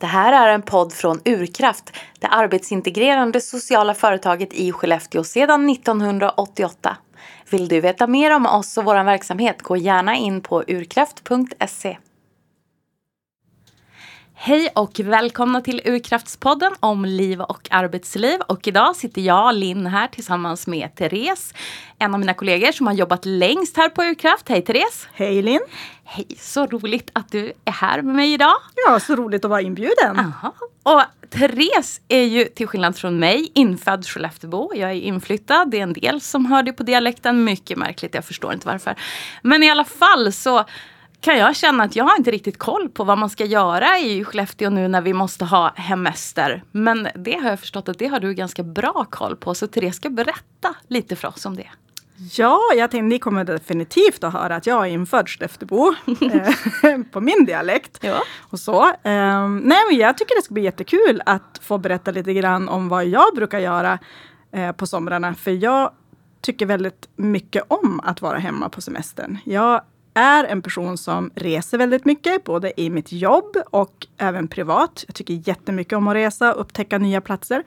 Det 0.00 0.06
här 0.06 0.46
är 0.46 0.54
en 0.54 0.62
podd 0.62 0.92
från 0.92 1.20
Urkraft, 1.24 1.96
det 2.18 2.26
arbetsintegrerande 2.26 3.40
sociala 3.40 3.94
företaget 3.94 4.52
i 4.52 4.72
Skellefteå 4.72 5.24
sedan 5.24 5.70
1988. 5.70 6.96
Vill 7.50 7.68
du 7.68 7.80
veta 7.80 8.06
mer 8.06 8.36
om 8.36 8.46
oss 8.46 8.78
och 8.78 8.84
vår 8.84 9.04
verksamhet, 9.04 9.62
gå 9.62 9.76
gärna 9.76 10.16
in 10.16 10.40
på 10.40 10.62
urkraft.se. 10.66 11.96
Hej 14.42 14.68
och 14.74 15.00
välkomna 15.00 15.60
till 15.60 15.82
Urkraftspodden 15.84 16.72
om 16.80 17.04
liv 17.04 17.40
och 17.40 17.68
arbetsliv. 17.70 18.40
Och 18.40 18.68
idag 18.68 18.96
sitter 18.96 19.22
jag, 19.22 19.54
Linn, 19.54 19.86
här 19.86 20.06
tillsammans 20.06 20.66
med 20.66 20.94
Therese, 20.94 21.54
en 21.98 22.14
av 22.14 22.20
mina 22.20 22.34
kollegor 22.34 22.72
som 22.72 22.86
har 22.86 22.94
jobbat 22.94 23.24
längst 23.24 23.76
här 23.76 23.88
på 23.88 24.02
Urkraft. 24.02 24.48
Hej 24.48 24.62
Therese! 24.62 25.08
Hej 25.12 25.42
Linn! 25.42 25.60
Hej, 26.04 26.26
så 26.38 26.66
roligt 26.66 27.10
att 27.12 27.32
du 27.32 27.52
är 27.64 27.72
här 27.72 28.02
med 28.02 28.14
mig 28.14 28.32
idag. 28.32 28.56
Ja, 28.86 29.00
så 29.00 29.16
roligt 29.16 29.44
att 29.44 29.50
vara 29.50 29.60
inbjuden. 29.60 30.18
Aha. 30.18 30.54
Och 30.82 31.02
Therese 31.30 32.00
är 32.08 32.24
ju 32.24 32.44
till 32.44 32.66
skillnad 32.66 32.96
från 32.96 33.18
mig 33.18 33.50
infödd 33.54 34.06
Skelleftebo. 34.06 34.72
Jag 34.74 34.90
är 34.90 34.94
inflyttad. 34.94 35.70
Det 35.70 35.78
är 35.78 35.82
en 35.82 35.92
del 35.92 36.20
som 36.20 36.46
hör 36.46 36.62
det 36.62 36.72
på 36.72 36.82
dialekten. 36.82 37.44
Mycket 37.44 37.78
märkligt, 37.78 38.14
jag 38.14 38.24
förstår 38.24 38.52
inte 38.52 38.66
varför. 38.66 38.94
Men 39.42 39.62
i 39.62 39.70
alla 39.70 39.84
fall 39.84 40.32
så 40.32 40.64
kan 41.20 41.38
jag 41.38 41.56
känna 41.56 41.84
att 41.84 41.96
jag 41.96 42.04
har 42.04 42.16
inte 42.18 42.30
riktigt 42.30 42.58
koll 42.58 42.88
på 42.88 43.04
vad 43.04 43.18
man 43.18 43.30
ska 43.30 43.44
göra 43.44 43.98
i 43.98 44.24
Skellefteå 44.24 44.70
nu 44.70 44.88
när 44.88 45.00
vi 45.00 45.12
måste 45.12 45.44
ha 45.44 45.72
hemester. 45.76 46.62
Men 46.72 47.08
det 47.14 47.34
har 47.34 47.50
jag 47.50 47.60
förstått 47.60 47.88
att 47.88 47.98
det 47.98 48.06
har 48.06 48.20
du 48.20 48.34
ganska 48.34 48.62
bra 48.62 49.06
koll 49.10 49.36
på. 49.36 49.54
Så 49.54 49.66
Therese 49.66 49.96
ska 49.96 50.10
berätta 50.10 50.74
lite 50.88 51.16
för 51.16 51.28
oss 51.28 51.46
om 51.46 51.56
det. 51.56 51.68
Ja, 52.32 52.60
jag 52.76 52.90
tänkte 52.90 53.06
ni 53.06 53.18
kommer 53.18 53.44
definitivt 53.44 54.24
att 54.24 54.32
höra 54.32 54.56
att 54.56 54.66
jag 54.66 54.86
är 54.86 54.90
infödd 54.90 55.28
Skelleftebo 55.28 55.94
eh, 56.82 56.98
på 57.12 57.20
min 57.20 57.44
dialekt. 57.44 57.98
Ja. 58.00 58.22
Och 58.40 58.60
så. 58.60 58.84
Um, 58.84 59.58
nej, 59.58 59.78
men 59.90 59.98
jag 59.98 60.18
tycker 60.18 60.36
det 60.36 60.42
ska 60.42 60.54
bli 60.54 60.62
jättekul 60.62 61.22
att 61.26 61.60
få 61.62 61.78
berätta 61.78 62.10
lite 62.10 62.34
grann 62.34 62.68
om 62.68 62.88
vad 62.88 63.06
jag 63.06 63.34
brukar 63.34 63.58
göra 63.58 63.98
eh, 64.52 64.72
på 64.72 64.86
somrarna. 64.86 65.34
För 65.34 65.50
jag 65.50 65.90
tycker 66.40 66.66
väldigt 66.66 67.08
mycket 67.16 67.64
om 67.68 68.00
att 68.04 68.22
vara 68.22 68.38
hemma 68.38 68.68
på 68.68 68.80
semestern. 68.80 69.38
Jag 69.44 69.80
är 70.14 70.44
en 70.44 70.62
person 70.62 70.98
som 70.98 71.30
reser 71.34 71.78
väldigt 71.78 72.04
mycket, 72.04 72.44
både 72.44 72.80
i 72.80 72.90
mitt 72.90 73.12
jobb 73.12 73.56
och 73.70 74.06
även 74.16 74.48
privat. 74.48 75.04
Jag 75.06 75.14
tycker 75.14 75.48
jättemycket 75.48 75.96
om 75.96 76.08
att 76.08 76.14
resa 76.14 76.54
och 76.54 76.60
upptäcka 76.60 76.98
nya 76.98 77.20
platser. 77.20 77.62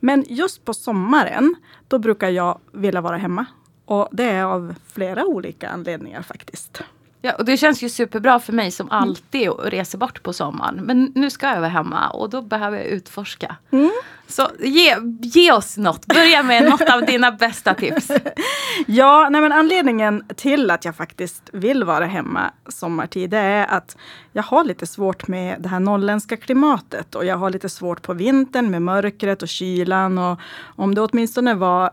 Men 0.00 0.24
just 0.28 0.64
på 0.64 0.74
sommaren, 0.74 1.54
då 1.88 1.98
brukar 1.98 2.28
jag 2.28 2.58
vilja 2.72 3.00
vara 3.00 3.16
hemma. 3.16 3.46
Och 3.84 4.08
det 4.12 4.24
är 4.24 4.44
av 4.44 4.74
flera 4.86 5.24
olika 5.24 5.68
anledningar 5.68 6.22
faktiskt. 6.22 6.82
Ja, 7.26 7.32
och 7.32 7.44
det 7.44 7.56
känns 7.56 7.82
ju 7.82 7.88
superbra 7.88 8.40
för 8.40 8.52
mig 8.52 8.70
som 8.70 8.90
alltid 8.90 9.50
reser 9.64 9.98
bort 9.98 10.22
på 10.22 10.32
sommaren. 10.32 10.76
Men 10.84 11.12
nu 11.14 11.30
ska 11.30 11.46
jag 11.46 11.56
vara 11.56 11.68
hemma 11.68 12.08
och 12.08 12.30
då 12.30 12.42
behöver 12.42 12.78
jag 12.78 12.86
utforska. 12.86 13.56
Mm. 13.70 13.90
Så 14.26 14.48
ge, 14.58 14.96
ge 15.22 15.52
oss 15.52 15.76
något. 15.76 16.06
Börja 16.06 16.42
med 16.42 16.64
något 16.64 16.90
av 16.90 17.06
dina 17.06 17.32
bästa 17.32 17.74
tips. 17.74 18.10
Ja, 18.86 19.28
nej 19.30 19.40
men 19.40 19.52
anledningen 19.52 20.24
till 20.36 20.70
att 20.70 20.84
jag 20.84 20.96
faktiskt 20.96 21.50
vill 21.52 21.84
vara 21.84 22.06
hemma 22.06 22.50
sommartid 22.68 23.34
är 23.34 23.66
att 23.66 23.96
jag 24.32 24.42
har 24.42 24.64
lite 24.64 24.86
svårt 24.86 25.28
med 25.28 25.56
det 25.62 25.68
här 25.68 25.80
norrländska 25.80 26.36
klimatet 26.36 27.14
och 27.14 27.24
jag 27.24 27.36
har 27.36 27.50
lite 27.50 27.68
svårt 27.68 28.02
på 28.02 28.14
vintern 28.14 28.70
med 28.70 28.82
mörkret 28.82 29.42
och 29.42 29.48
kylan 29.48 30.18
och 30.18 30.40
om 30.64 30.94
det 30.94 31.00
åtminstone 31.00 31.54
var 31.54 31.90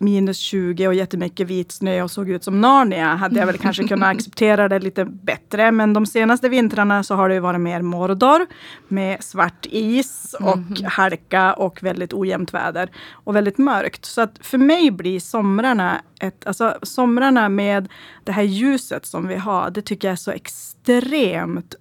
minus 0.00 0.38
20 0.38 0.88
och 0.88 0.94
jättemycket 0.94 1.46
vit 1.46 1.72
snö 1.72 2.02
och 2.02 2.10
såg 2.10 2.30
ut 2.30 2.44
som 2.44 2.60
Narnia 2.60 3.14
hade 3.14 3.38
jag 3.38 3.46
väl 3.46 3.58
kanske 3.58 3.88
kunnat 3.88 4.08
acceptera 4.16 4.68
det 4.68 4.78
lite 4.78 5.04
bättre. 5.04 5.72
Men 5.72 5.92
de 5.92 6.06
senaste 6.06 6.48
vintrarna 6.48 7.02
så 7.02 7.14
har 7.14 7.28
det 7.28 7.40
varit 7.40 7.60
mer 7.60 7.82
Mordor 7.82 8.46
med 8.88 9.24
svart 9.24 9.66
is 9.70 10.34
och 10.40 10.56
mm 10.56 10.68
-hmm. 10.68 10.88
halka 10.88 11.54
och 11.54 11.82
väldigt 11.82 12.12
ojämnt 12.12 12.54
väder 12.54 12.90
och 13.10 13.36
väldigt 13.36 13.58
mörkt. 13.58 14.04
Så 14.04 14.20
att 14.20 14.38
för 14.40 14.58
mig 14.58 14.90
blir 14.90 15.20
somrarna 15.20 16.00
ett, 16.20 16.46
alltså 16.46 16.78
somrarna 16.82 17.48
med 17.48 17.88
det 18.24 18.32
här 18.32 18.42
ljuset 18.42 19.06
som 19.06 19.28
vi 19.28 19.36
har, 19.36 19.70
det 19.70 19.82
tycker 19.82 20.08
jag 20.08 20.12
är 20.12 20.16
så 20.16 20.30
extremt 20.30 20.81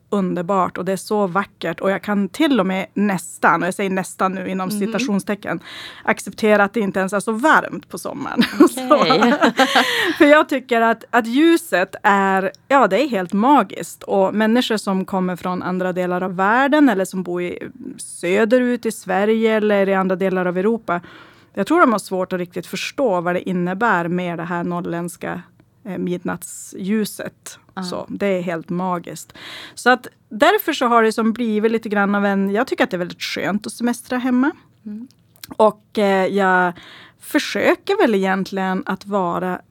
underbart 0.09 0.77
och 0.77 0.85
det 0.85 0.91
är 0.91 0.97
så 0.97 1.27
vackert. 1.27 1.79
Och 1.79 1.91
jag 1.91 2.01
kan 2.01 2.29
till 2.29 2.59
och 2.59 2.65
med 2.65 2.87
nästan, 2.93 3.61
och 3.61 3.67
jag 3.67 3.73
säger 3.73 3.89
nästan 3.89 4.33
nu 4.33 4.49
inom 4.49 4.69
mm. 4.69 4.79
citationstecken, 4.79 5.59
acceptera 6.03 6.63
att 6.63 6.73
det 6.73 6.79
inte 6.79 6.99
ens 6.99 7.13
är 7.13 7.19
så 7.19 7.31
varmt 7.31 7.89
på 7.89 7.97
sommaren. 7.97 8.41
Okay. 8.91 9.33
för 10.17 10.25
jag 10.25 10.49
tycker 10.49 10.81
att, 10.81 11.03
att 11.09 11.27
ljuset 11.27 11.95
är, 12.03 12.51
ja 12.67 12.87
det 12.87 13.03
är 13.03 13.07
helt 13.07 13.33
magiskt. 13.33 14.03
Och 14.03 14.33
människor 14.33 14.77
som 14.77 15.05
kommer 15.05 15.35
från 15.35 15.63
andra 15.63 15.93
delar 15.93 16.21
av 16.21 16.35
världen 16.35 16.89
eller 16.89 17.05
som 17.05 17.23
bor 17.23 17.41
i, 17.41 17.69
söderut 17.97 18.85
i 18.85 18.91
Sverige 18.91 19.53
eller 19.53 19.89
i 19.89 19.93
andra 19.93 20.15
delar 20.15 20.45
av 20.45 20.57
Europa 20.57 21.01
jag 21.53 21.67
tror 21.67 21.79
de 21.79 21.91
har 21.91 21.99
svårt 21.99 22.33
att 22.33 22.39
riktigt 22.39 22.67
förstå 22.67 23.21
vad 23.21 23.35
det 23.35 23.49
innebär 23.49 24.07
med 24.07 24.39
det 24.39 24.43
här 24.43 24.63
norrländska 24.63 25.41
midnattsljuset. 25.83 27.59
Uh. 27.77 27.83
Så, 27.83 28.05
det 28.09 28.27
är 28.27 28.41
helt 28.41 28.69
magiskt. 28.69 29.33
Så 29.75 29.89
att 29.89 30.07
därför 30.29 30.73
så 30.73 30.85
har 30.87 31.03
det 31.03 31.11
som 31.11 31.33
blivit 31.33 31.71
lite 31.71 31.89
grann 31.89 32.15
av 32.15 32.25
en... 32.25 32.49
Jag 32.49 32.67
tycker 32.67 32.83
att 32.83 32.91
det 32.91 32.95
är 32.95 32.99
väldigt 32.99 33.21
skönt 33.21 33.67
att 33.67 33.73
semestra 33.73 34.17
hemma. 34.17 34.51
Mm. 34.85 35.07
Och 35.57 35.97
eh, 35.97 36.27
jag 36.27 36.73
försöker 37.19 38.01
väl 38.01 38.15
egentligen 38.15 38.83
att 38.85 39.05
vara 39.05 39.61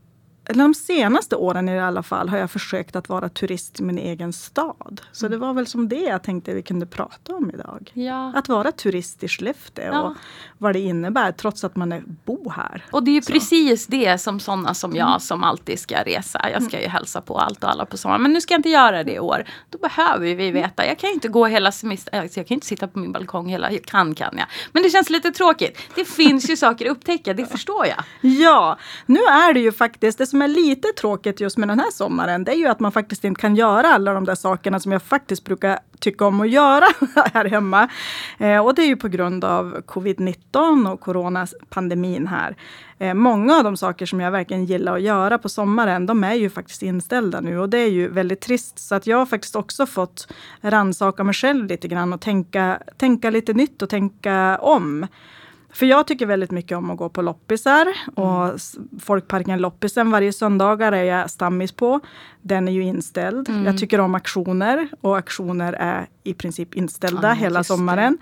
eller 0.50 0.64
de 0.64 0.74
senaste 0.74 1.36
åren 1.36 1.68
i 1.68 1.80
alla 1.80 2.02
fall, 2.02 2.28
har 2.28 2.38
jag 2.38 2.50
försökt 2.50 2.96
att 2.96 3.08
vara 3.08 3.28
turist 3.28 3.80
i 3.80 3.82
min 3.82 3.98
egen 3.98 4.32
stad. 4.32 5.00
Så 5.12 5.28
det 5.28 5.36
var 5.36 5.54
väl 5.54 5.66
som 5.66 5.88
det 5.88 6.00
jag 6.00 6.22
tänkte 6.22 6.54
vi 6.54 6.62
kunde 6.62 6.86
prata 6.86 7.34
om 7.34 7.50
idag. 7.50 7.90
Ja. 7.94 8.32
Att 8.36 8.48
vara 8.48 8.72
turist 8.72 9.22
i 9.22 9.28
Skellefteå 9.28 9.92
ja. 9.92 10.00
och 10.00 10.16
vad 10.58 10.72
det 10.72 10.80
innebär 10.80 11.32
trots 11.32 11.64
att 11.64 11.76
man 11.76 11.92
är 11.92 12.02
bo 12.24 12.50
här. 12.50 12.84
Och 12.90 13.02
det 13.02 13.10
är 13.10 13.14
ju 13.14 13.22
så. 13.22 13.32
precis 13.32 13.86
det 13.86 14.18
som 14.18 14.40
sådana 14.40 14.74
som 14.74 14.96
jag 14.96 15.08
mm. 15.08 15.20
som 15.20 15.44
alltid 15.44 15.78
ska 15.78 16.02
resa. 16.02 16.50
Jag 16.52 16.62
ska 16.62 16.76
ju 16.76 16.82
mm. 16.82 16.92
hälsa 16.92 17.20
på 17.20 17.38
allt 17.38 17.64
och 17.64 17.70
alla 17.70 17.86
på 17.86 17.96
sommaren. 17.96 18.22
Men 18.22 18.32
nu 18.32 18.40
ska 18.40 18.54
jag 18.54 18.58
inte 18.58 18.68
göra 18.68 19.04
det 19.04 19.12
i 19.12 19.18
år. 19.18 19.44
Då 19.70 19.78
behöver 19.78 20.26
vi 20.26 20.48
mm. 20.48 20.52
veta. 20.62 20.86
Jag 20.86 20.98
kan 20.98 21.10
ju 21.10 21.14
inte 21.14 21.28
gå 21.28 21.46
hela 21.46 21.72
semestern. 21.72 22.28
Jag 22.34 22.46
kan 22.46 22.54
inte 22.54 22.66
sitta 22.66 22.88
på 22.88 22.98
min 22.98 23.12
balkong 23.12 23.48
hela... 23.48 23.72
Jag 23.72 23.84
kan 23.84 24.14
kan 24.14 24.34
jag. 24.38 24.46
Men 24.72 24.82
det 24.82 24.90
känns 24.90 25.10
lite 25.10 25.30
tråkigt. 25.30 25.78
Det 25.94 26.04
finns 26.04 26.50
ju 26.50 26.56
saker 26.56 26.86
att 26.86 26.96
upptäcka. 26.96 27.34
Det 27.34 27.46
förstår 27.50 27.86
jag. 27.86 28.04
Ja, 28.20 28.78
nu 29.06 29.20
är 29.20 29.54
det 29.54 29.60
ju 29.60 29.72
faktiskt 29.72 30.18
det 30.18 30.26
som 30.26 30.39
som 30.40 30.44
är 30.44 30.48
lite 30.48 30.88
tråkigt 30.88 31.40
just 31.40 31.58
med 31.58 31.68
den 31.68 31.78
här 31.78 31.90
sommaren, 31.90 32.44
det 32.44 32.52
är 32.52 32.56
ju 32.56 32.66
att 32.66 32.80
man 32.80 32.92
faktiskt 32.92 33.24
inte 33.24 33.40
kan 33.40 33.56
göra 33.56 33.86
alla 33.86 34.12
de 34.12 34.24
där 34.24 34.34
sakerna 34.34 34.80
som 34.80 34.92
jag 34.92 35.02
faktiskt 35.02 35.44
brukar 35.44 35.78
tycka 35.98 36.26
om 36.26 36.40
att 36.40 36.50
göra 36.50 36.84
här 37.34 37.44
hemma. 37.44 37.88
Eh, 38.38 38.66
och 38.66 38.74
det 38.74 38.82
är 38.82 38.86
ju 38.86 38.96
på 38.96 39.08
grund 39.08 39.44
av 39.44 39.80
covid-19 39.86 40.92
och 40.92 41.00
coronapandemin 41.00 42.26
här. 42.26 42.56
Eh, 42.98 43.14
många 43.14 43.56
av 43.56 43.64
de 43.64 43.76
saker 43.76 44.06
som 44.06 44.20
jag 44.20 44.30
verkligen 44.30 44.64
gillar 44.64 44.96
att 44.96 45.02
göra 45.02 45.38
på 45.38 45.48
sommaren, 45.48 46.06
de 46.06 46.24
är 46.24 46.34
ju 46.34 46.50
faktiskt 46.50 46.82
inställda 46.82 47.40
nu 47.40 47.58
och 47.58 47.68
det 47.68 47.78
är 47.78 47.90
ju 47.90 48.08
väldigt 48.08 48.40
trist. 48.40 48.78
Så 48.78 48.94
att 48.94 49.06
jag 49.06 49.16
har 49.16 49.26
faktiskt 49.26 49.56
också 49.56 49.86
fått 49.86 50.32
rannsaka 50.60 51.24
mig 51.24 51.34
själv 51.34 51.66
lite 51.66 51.88
grann 51.88 52.12
och 52.12 52.20
tänka, 52.20 52.82
tänka 52.96 53.30
lite 53.30 53.52
nytt 53.52 53.82
och 53.82 53.88
tänka 53.88 54.58
om. 54.58 55.06
För 55.72 55.86
jag 55.86 56.06
tycker 56.06 56.26
väldigt 56.26 56.50
mycket 56.50 56.78
om 56.78 56.90
att 56.90 56.98
gå 56.98 57.08
på 57.08 57.22
loppisar. 57.22 57.86
Mm. 58.16 58.28
Och 58.28 58.60
Folkparken 59.00 59.58
Loppisen 59.58 60.10
varje 60.10 60.32
söndagar 60.32 60.92
är 60.92 61.02
jag 61.02 61.30
stammis 61.30 61.72
på. 61.72 62.00
Den 62.42 62.68
är 62.68 62.72
ju 62.72 62.82
inställd. 62.82 63.48
Mm. 63.48 63.66
Jag 63.66 63.78
tycker 63.78 64.00
om 64.00 64.14
aktioner 64.14 64.88
och 65.00 65.18
aktioner 65.18 65.72
är 65.72 66.06
i 66.24 66.34
princip 66.34 66.74
inställda 66.74 67.28
ja, 67.28 67.34
hela 67.34 67.64
sommaren. 67.64 68.18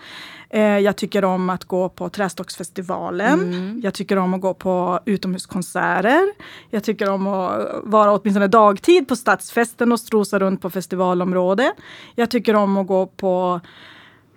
Eh, 0.51 0.63
jag 0.63 0.97
tycker 0.97 1.25
om 1.25 1.51
att 1.51 1.65
gå 1.65 1.89
på 1.89 2.09
Trästocksfestivalen. 2.09 3.41
Mm. 3.41 3.81
Jag 3.85 3.95
tycker 3.95 4.17
om 4.17 4.35
att 4.35 4.41
gå 4.41 4.55
på 4.55 5.01
utomhuskonserter. 5.05 6.33
Jag 6.71 6.85
tycker 6.85 7.11
om 7.11 7.27
att 7.27 7.69
vara 7.83 8.13
åtminstone 8.13 8.47
dagtid 8.47 9.09
på 9.09 9.17
Stadsfesten 9.17 9.93
och 9.93 10.01
strosa 10.01 10.39
runt 10.39 10.63
på 10.63 10.71
festivalområdet. 10.71 11.73
Jag 12.15 12.31
tycker 12.31 12.55
om 12.55 12.77
att 12.77 12.87
gå 12.87 13.07
på 13.07 13.61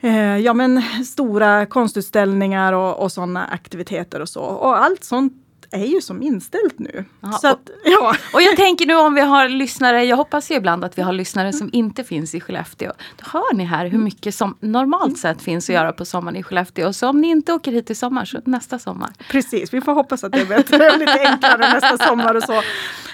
Eh, 0.02 0.38
ja, 0.38 0.54
men 0.54 0.82
stora 1.06 1.66
konstutställningar 1.66 2.74
och, 2.74 3.00
och 3.04 3.12
sådana 3.12 3.46
aktiviteter 3.46 4.20
och 4.20 4.30
så. 4.30 4.42
Och 4.42 4.84
allt 4.84 5.04
sånt 5.04 5.34
är 5.72 5.86
ju 5.86 6.02
som 6.02 6.22
inställt 6.22 6.80
nu. 6.80 7.06
Aha, 7.22 7.38
så 7.38 7.48
att, 7.48 7.70
ja. 7.84 8.16
och 8.34 8.42
jag 8.42 8.56
tänker 8.56 8.86
nu 8.86 8.96
om 8.96 9.14
vi 9.14 9.22
har 9.22 9.50
lyssnare, 9.50 10.04
jag 10.04 10.18
hoppas 10.18 10.52
ju 10.52 10.56
ibland 10.56 10.86
att 10.86 10.98
vi 10.98 11.02
har 11.02 11.14
lyssnare 11.14 11.54
som 11.54 11.70
inte 11.74 12.04
finns 12.04 12.36
i 12.36 12.40
Skellefteå. 12.40 12.92
Då 13.18 13.26
hör 13.32 13.54
ni 13.54 13.64
här 13.64 13.86
hur 13.86 13.98
mycket 13.98 14.36
som 14.36 14.58
normalt 14.60 15.18
sett 15.18 15.42
finns 15.42 15.70
att 15.70 15.76
göra 15.76 15.92
på 15.92 16.06
sommaren 16.06 16.36
i 16.36 16.44
Skellefteå. 16.44 16.94
Så 16.94 17.10
om 17.10 17.22
ni 17.22 17.28
inte 17.28 17.54
åker 17.54 17.72
hit 17.72 17.90
i 17.90 17.96
sommar, 17.96 18.26
så 18.26 18.40
nästa 18.46 18.80
sommar. 18.80 19.10
Precis, 19.30 19.74
vi 19.74 19.82
får 19.82 19.94
hoppas 19.94 20.24
att 20.24 20.32
det 20.32 20.42
är 20.42 20.46
bättre 20.46 20.92
och 20.92 21.00
lite 21.00 21.20
enklare 21.30 21.74
nästa 21.74 22.08
sommar 22.08 22.36
och 22.36 22.44
så. 22.44 22.62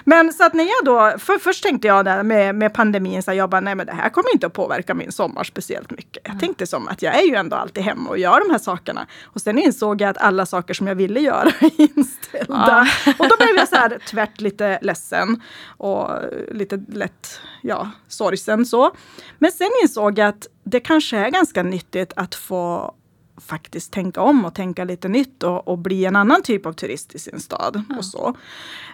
Men 0.03 0.33
så 0.33 0.43
att 0.43 0.53
när 0.53 0.63
jag 0.63 0.85
då, 0.85 1.19
för, 1.19 1.37
först 1.37 1.63
tänkte 1.63 1.87
jag 1.87 2.05
där 2.05 2.23
med, 2.23 2.55
med 2.55 2.73
pandemin, 2.73 3.23
så 3.23 3.33
jag 3.33 3.49
bara, 3.49 3.61
nej 3.61 3.75
men 3.75 3.85
det 3.85 3.93
här 3.93 4.09
kommer 4.09 4.33
inte 4.33 4.47
att 4.47 4.53
påverka 4.53 4.93
min 4.93 5.11
sommar 5.11 5.43
speciellt 5.43 5.91
mycket. 5.91 6.23
Jag 6.27 6.39
tänkte 6.39 6.67
som 6.67 6.87
att 6.87 7.01
jag 7.01 7.19
är 7.19 7.23
ju 7.23 7.35
ändå 7.35 7.55
alltid 7.55 7.83
hemma 7.83 8.09
och 8.09 8.17
gör 8.17 8.39
de 8.39 8.51
här 8.51 8.59
sakerna. 8.59 9.07
Och 9.23 9.41
sen 9.41 9.57
insåg 9.57 10.01
jag 10.01 10.09
att 10.09 10.17
alla 10.17 10.45
saker 10.45 10.73
som 10.73 10.87
jag 10.87 10.95
ville 10.95 11.19
göra 11.19 11.49
är 11.59 11.97
inställda 11.97 12.46
anställda. 12.49 12.87
Och 13.19 13.29
då 13.29 13.35
blev 13.37 13.55
jag 13.55 13.67
så 13.67 13.75
här 13.75 13.99
tvärt 14.09 14.41
lite 14.41 14.79
ledsen 14.81 15.41
och 15.77 16.09
lite 16.51 16.83
lätt 16.87 17.41
ja, 17.61 17.91
sorgsen 18.07 18.65
så. 18.65 18.91
Men 19.39 19.51
sen 19.51 19.69
insåg 19.83 20.19
jag 20.19 20.27
att 20.27 20.47
det 20.63 20.79
kanske 20.79 21.17
är 21.17 21.29
ganska 21.29 21.63
nyttigt 21.63 22.13
att 22.15 22.35
få 22.35 22.93
faktiskt 23.41 23.93
tänka 23.93 24.21
om 24.21 24.45
och 24.45 24.55
tänka 24.55 24.83
lite 24.83 25.07
nytt 25.07 25.43
och, 25.43 25.67
och 25.67 25.77
bli 25.77 26.05
en 26.05 26.15
annan 26.15 26.41
typ 26.41 26.65
av 26.65 26.73
turist 26.73 27.15
i 27.15 27.19
sin 27.19 27.39
stad. 27.39 27.83
Ja. 27.89 27.97
och 27.97 28.05
Så 28.05 28.35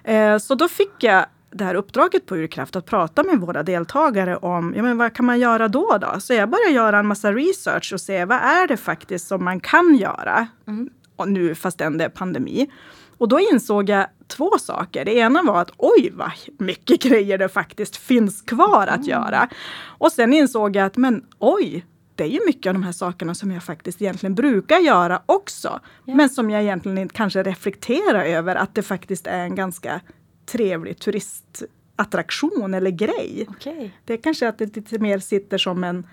eh, 0.03 0.37
Så 0.37 0.55
då 0.55 0.67
fick 0.67 0.91
jag 0.99 1.25
det 1.51 1.63
här 1.63 1.75
uppdraget 1.75 2.25
på 2.25 2.35
Urkraft 2.35 2.75
att 2.75 2.85
prata 2.85 3.23
med 3.23 3.39
våra 3.39 3.63
deltagare 3.63 4.37
om 4.37 4.73
ja, 4.77 4.83
men 4.83 4.97
vad 4.97 5.13
kan 5.13 5.25
man 5.25 5.39
göra 5.39 5.67
då, 5.67 5.97
då? 6.01 6.19
Så 6.19 6.33
jag 6.33 6.49
började 6.49 6.71
göra 6.71 6.99
en 6.99 7.07
massa 7.07 7.33
research 7.33 7.93
och 7.93 8.01
se 8.01 8.25
vad 8.25 8.37
är 8.37 8.67
det 8.67 8.77
faktiskt 8.77 9.27
som 9.27 9.43
man 9.43 9.59
kan 9.59 9.95
göra 9.95 10.47
mm. 10.67 10.89
nu 11.25 11.55
fastän 11.55 11.97
det 11.97 12.05
är 12.05 12.09
pandemi. 12.09 12.71
Och 13.17 13.27
då 13.27 13.39
insåg 13.39 13.89
jag 13.89 14.07
två 14.27 14.51
saker. 14.59 15.05
Det 15.05 15.13
ena 15.13 15.43
var 15.43 15.61
att 15.61 15.71
oj 15.77 16.11
vad 16.13 16.31
mycket 16.59 17.01
grejer 17.01 17.37
det 17.37 17.49
faktiskt 17.49 17.95
finns 17.95 18.41
kvar 18.41 18.87
att 18.87 18.95
mm. 18.95 19.09
göra. 19.09 19.49
Och 19.85 20.11
sen 20.11 20.33
insåg 20.33 20.75
jag 20.75 20.85
att 20.85 20.97
men 20.97 21.25
oj, 21.39 21.85
det 22.15 22.23
är 22.23 22.27
ju 22.27 22.39
mycket 22.45 22.69
av 22.69 22.73
de 22.73 22.83
här 22.83 22.91
sakerna 22.91 23.35
som 23.35 23.51
jag 23.51 23.63
faktiskt 23.63 24.01
egentligen 24.01 24.35
brukar 24.35 24.77
göra 24.79 25.21
också. 25.25 25.79
Yeah. 26.05 26.17
Men 26.17 26.29
som 26.29 26.49
jag 26.49 26.61
egentligen 26.61 27.09
kanske 27.09 27.43
reflekterar 27.43 28.23
över 28.23 28.55
att 28.55 28.75
det 28.75 28.81
faktiskt 28.81 29.27
är 29.27 29.39
en 29.39 29.55
ganska 29.55 30.01
trevlig 30.45 30.99
turistattraktion 30.99 32.73
eller 32.73 32.91
grej. 32.91 33.45
Okay. 33.49 33.89
Det 34.05 34.13
är 34.13 34.17
kanske 34.17 34.47
att 34.47 34.57
det 34.57 34.75
lite 34.75 34.99
mer 34.99 35.19
sitter 35.19 35.57
som 35.57 35.83
en, 35.83 36.07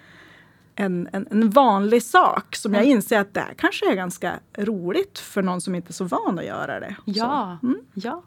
en, 0.80 1.08
en, 1.12 1.26
en 1.30 1.50
vanlig 1.50 2.02
sak 2.02 2.56
som 2.56 2.74
mm. 2.74 2.84
jag 2.84 2.92
inser 2.92 3.20
att 3.20 3.34
det 3.34 3.40
här 3.40 3.54
kanske 3.54 3.90
är 3.90 3.94
ganska 3.94 4.34
roligt 4.58 5.18
för 5.18 5.42
någon 5.42 5.60
som 5.60 5.74
inte 5.74 5.90
är 5.90 5.92
så 5.94 6.04
van 6.04 6.38
att 6.38 6.44
göra 6.44 6.80
det. 6.80 6.96
Ja, 7.04 7.58
så, 7.60 7.66
mm. 7.66 7.80
ja. 7.94 8.22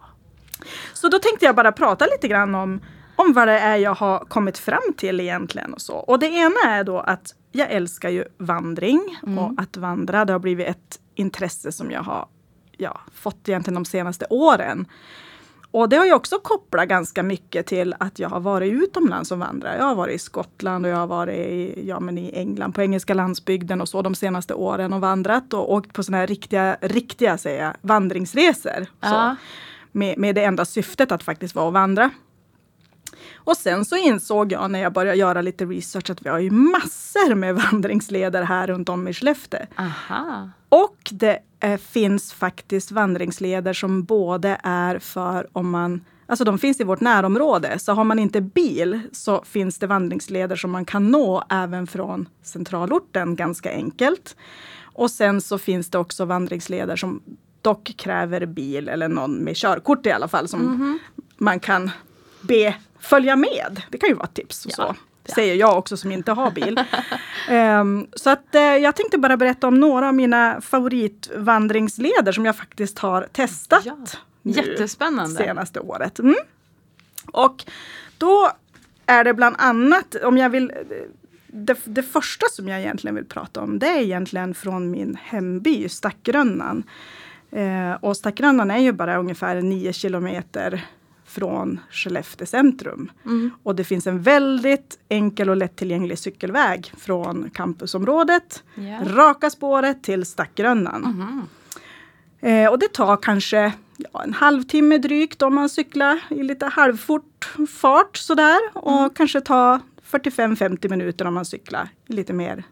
så 0.94 1.10
då 1.10 1.20
tänkte 1.20 1.46
jag 1.46 1.56
bara 1.56 1.72
prata 1.72 2.06
lite 2.06 2.28
grann 2.28 2.56
om 2.56 2.82
om 3.16 3.34
vad 3.34 3.48
det 3.48 3.60
är 3.60 3.78
jag 3.78 3.96
har 3.96 4.20
kommit 4.20 4.58
fram 4.58 4.94
till 4.98 5.20
egentligen. 5.20 5.74
Och 5.74 5.82
så. 5.82 5.94
Och 5.94 6.20
det 6.20 6.28
ena 6.28 6.60
är 6.68 6.84
då 6.84 7.00
att 7.00 7.36
jag 7.52 7.72
älskar 7.72 8.10
ju 8.10 8.26
vandring 8.38 9.20
mm. 9.24 9.40
och 9.40 9.54
att 9.58 9.78
vandra. 9.78 10.26
Det 10.26 10.34
har 10.34 10.40
blivit 10.40 10.68
ett 10.68 11.00
intresse 11.16 11.72
som 11.72 11.92
jag 11.92 12.04
har 12.04 12.28
ja, 12.78 13.02
fått 13.14 13.50
egentligen 13.50 13.76
de 13.76 13.86
senaste 13.86 14.26
åren. 14.30 14.86
Och 15.74 15.90
det 15.90 15.96
har 15.96 16.06
ju 16.06 16.14
också 16.14 16.40
kopplat 16.40 16.88
ganska 16.88 17.24
mycket 17.24 17.66
till 17.66 17.96
att 18.00 18.20
jag 18.20 18.30
har 18.30 18.40
varit 18.40 18.74
utomlands 18.74 19.30
som 19.30 19.40
vandrare. 19.40 19.78
Jag 19.78 19.86
har 19.86 19.96
varit 19.96 20.16
i 20.16 20.20
Skottland 20.20 20.86
och 20.86 20.92
jag 20.92 20.98
har 20.98 21.08
varit 21.08 21.38
i, 21.38 21.88
ja, 21.88 22.00
men 22.00 22.18
i 22.18 22.32
England 22.34 22.74
på 22.74 22.82
engelska 22.82 23.14
landsbygden 23.14 23.82
och 23.82 23.90
så 23.90 24.02
de 24.02 24.16
senaste 24.16 24.54
åren 24.54 24.94
och 24.94 25.02
vandrat 25.02 25.54
och 25.54 25.74
åkt 25.74 25.94
på 25.94 26.04
sådana 26.04 26.18
här 26.18 26.28
riktiga, 26.28 26.78
riktiga 26.82 27.38
säger 27.38 27.64
jag, 27.64 27.74
vandringsresor. 27.82 28.86
Ja. 29.00 29.10
Så, 29.10 29.36
med, 29.92 30.18
med 30.18 30.36
det 30.36 30.44
enda 30.44 30.66
syftet 30.66 31.12
att 31.12 31.24
faktiskt 31.24 31.56
vara 31.56 31.66
och 31.66 31.74
vandra. 31.74 32.12
Och 33.36 33.58
sen 33.58 33.86
så 33.86 33.96
insåg 33.96 34.52
jag 34.52 34.72
när 34.72 34.80
jag 34.80 34.94
började 34.94 35.18
göra 35.18 35.42
lite 35.42 35.66
research 35.66 36.10
att 36.10 36.26
vi 36.26 36.30
har 36.30 36.40
ju 36.40 36.52
massor 36.52 37.36
med 37.36 37.56
vandringsleder 37.72 38.44
här 38.44 38.68
runt 38.68 38.90
om 38.90 39.08
i 39.08 39.14
Skellefteå. 39.14 39.60
Aha. 39.78 40.50
Och 40.74 40.98
det 41.12 41.40
eh, 41.60 41.78
finns 41.78 42.34
faktiskt 42.34 42.92
vandringsleder 42.92 43.74
som 43.74 44.04
både 44.04 44.58
är 44.64 45.00
för 45.00 45.48
om 45.52 45.70
man 45.70 46.06
Alltså 46.28 46.44
de 46.44 46.60
finns 46.60 46.80
i 46.80 46.84
vårt 46.84 47.02
närområde. 47.02 47.80
Så 47.80 47.94
har 47.94 48.04
man 48.04 48.20
inte 48.20 48.42
bil 48.42 49.00
så 49.12 49.44
finns 49.44 49.80
det 49.80 49.88
vandringsleder 49.88 50.56
som 50.56 50.72
man 50.72 50.86
kan 50.86 51.12
nå 51.12 51.44
även 51.50 51.88
från 51.88 52.30
centralorten 52.44 53.36
ganska 53.36 53.72
enkelt. 53.72 54.36
Och 54.82 55.12
sen 55.12 55.42
så 55.42 55.58
finns 55.58 55.90
det 55.90 55.98
också 55.98 56.26
vandringsleder 56.26 56.96
som 56.96 57.22
dock 57.62 57.94
kräver 57.98 58.46
bil 58.46 58.90
eller 58.90 59.08
någon 59.08 59.36
med 59.36 59.56
körkort 59.56 60.06
i 60.06 60.12
alla 60.12 60.28
fall 60.28 60.48
som 60.48 60.62
mm 60.62 60.78
-hmm. 60.78 60.98
man 61.38 61.60
kan 61.60 61.92
be 62.42 62.76
följa 63.00 63.36
med. 63.36 63.82
Det 63.90 63.98
kan 63.98 64.10
ju 64.10 64.16
vara 64.16 64.26
ett 64.26 64.34
tips. 64.34 64.66
Och 64.66 64.72
ja. 64.72 64.76
så. 64.76 64.96
Ja. 65.26 65.36
Säger 65.36 65.56
jag 65.56 65.78
också 65.78 65.98
som 65.98 66.12
inte 66.12 66.32
har 66.32 66.52
bil. 66.52 66.80
um, 67.52 68.08
så 68.16 68.30
att 68.30 68.46
uh, 68.56 68.62
jag 68.62 68.96
tänkte 68.96 69.18
bara 69.18 69.38
berätta 69.38 69.68
om 69.68 69.80
några 69.80 70.08
av 70.08 70.14
mina 70.14 70.62
favoritvandringsleder 70.62 72.32
som 72.32 72.46
jag 72.46 72.56
faktiskt 72.56 73.00
har 73.00 73.28
testat. 73.32 73.86
Ja. 73.86 73.98
Jättespännande. 74.44 75.36
Senaste 75.36 75.80
året. 75.80 76.20
Mm. 76.20 76.36
Och 77.32 77.64
då 78.18 78.52
är 79.06 79.24
det 79.24 79.34
bland 79.34 79.56
annat, 79.60 80.16
om 80.16 80.38
jag 80.38 80.50
vill 80.50 80.72
det, 81.48 81.78
det, 81.84 82.04
första 82.04 82.46
som 82.52 82.68
jag 82.68 82.80
egentligen 82.80 83.16
vill 83.16 83.26
prata 83.26 83.62
om 83.62 83.80
det 83.80 83.88
är 83.88 84.02
egentligen 84.02 84.54
från 84.54 84.92
min 84.92 85.18
hemby 85.24 85.90
Stackrönnan. 85.90 86.84
Eh, 87.52 87.94
och 87.94 88.18
Stackrönnan 88.18 88.72
är 88.72 88.78
ju 88.78 88.92
bara 88.92 89.18
ungefär 89.18 89.62
9 89.62 89.94
kilometer 89.94 90.86
från 91.34 91.80
Skellefteå 91.92 92.46
centrum. 92.46 93.12
Mm. 93.26 93.52
Och 93.64 93.76
det 93.76 93.84
finns 93.84 94.08
en 94.08 94.22
väldigt 94.22 95.00
enkel 95.10 95.50
och 95.50 95.58
lättillgänglig 95.58 96.20
cykelväg 96.20 96.94
från 96.98 97.50
campusområdet, 97.50 98.64
yeah. 98.78 99.06
raka 99.06 99.50
spåret 99.50 100.04
till 100.04 100.26
Stackrönnan. 100.26 101.06
Mm. 101.06 101.42
Eh, 102.44 102.72
och 102.72 102.80
det 102.80 102.94
tar 102.94 103.18
kanske 103.18 103.74
ja, 103.98 104.24
en 104.24 104.34
halvtimme 104.34 104.98
drygt 104.98 105.42
om 105.42 105.56
man 105.56 105.70
cyklar 105.70 106.20
i 106.30 106.44
lite 106.44 106.66
halvfort 106.66 107.56
fart 107.70 108.18
sådär. 108.18 108.60
Och 108.74 108.98
mm. 108.98 109.10
kanske 109.10 109.42
ta 109.42 109.80
45-50 110.12 110.90
minuter 110.90 111.28
om 111.28 111.34
man 111.34 111.46
cyklar 111.46 111.90
lite 112.08 112.34
mer 112.34 112.64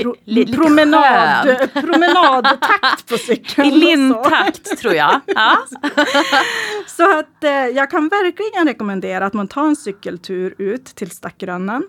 Pro, 0.00 0.14
promenad, 0.52 1.70
promenadtakt 1.72 3.08
på 3.08 3.18
cykeln. 3.18 3.66
I 3.66 3.70
lintakt 3.70 4.78
tror 4.78 4.94
jag. 4.94 5.20
Ja. 5.26 5.58
så 6.86 7.18
att 7.18 7.44
eh, 7.44 7.50
jag 7.50 7.90
kan 7.90 8.08
verkligen 8.08 8.66
rekommendera 8.66 9.26
att 9.26 9.32
man 9.32 9.48
tar 9.48 9.66
en 9.66 9.76
cykeltur 9.76 10.54
ut 10.58 10.84
till 10.84 11.10
Stackrönnan. 11.10 11.82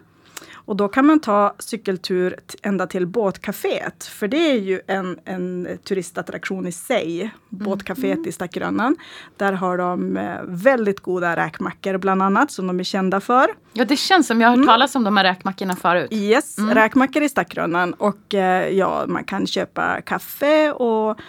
Och 0.65 0.75
då 0.75 0.88
kan 0.88 1.06
man 1.06 1.19
ta 1.19 1.56
cykeltur 1.60 2.36
ända 2.62 2.88
till 2.88 3.07
båtcaféet. 3.07 4.04
För 4.04 4.27
det 4.27 4.51
är 4.51 4.60
ju 4.60 4.81
en, 4.88 5.19
en 5.25 5.77
turistattraktion 5.83 6.68
i 6.68 6.71
sig. 6.71 7.21
Mm. 7.21 7.31
Båtcaféet 7.50 8.18
mm. 8.18 8.30
i 8.30 8.31
Stackrönnan. 8.31 8.95
Där 9.38 9.54
har 9.54 9.77
de 9.77 10.18
eh, 10.18 10.38
väldigt 10.44 11.00
goda 11.00 11.36
räkmackor 11.36 11.98
bland 11.98 12.21
annat 12.21 12.51
som 12.51 12.68
de 12.68 12.80
är 12.80 12.83
kända 12.83 13.19
för. 13.19 13.48
Ja 13.74 13.86
det 13.86 13.98
känns 13.98 14.27
som 14.27 14.42
jag 14.42 14.48
har 14.48 14.51
hört 14.51 14.57
mm. 14.57 14.68
talas 14.68 14.95
om 14.95 15.04
de 15.04 15.18
här 15.18 15.24
räkmackorna 15.24 15.75
förut. 15.75 16.13
Yes, 16.13 16.57
mm. 16.57 16.75
räkmackor 16.75 17.24
i 17.24 17.30
Stackrönnan. 17.30 17.94
Och 17.94 18.33
eh, 18.33 18.69
ja, 18.69 19.06
man 19.07 19.24
kan 19.24 19.48
köpa 19.48 20.01
kaffe 20.01 20.71
och 20.71 21.19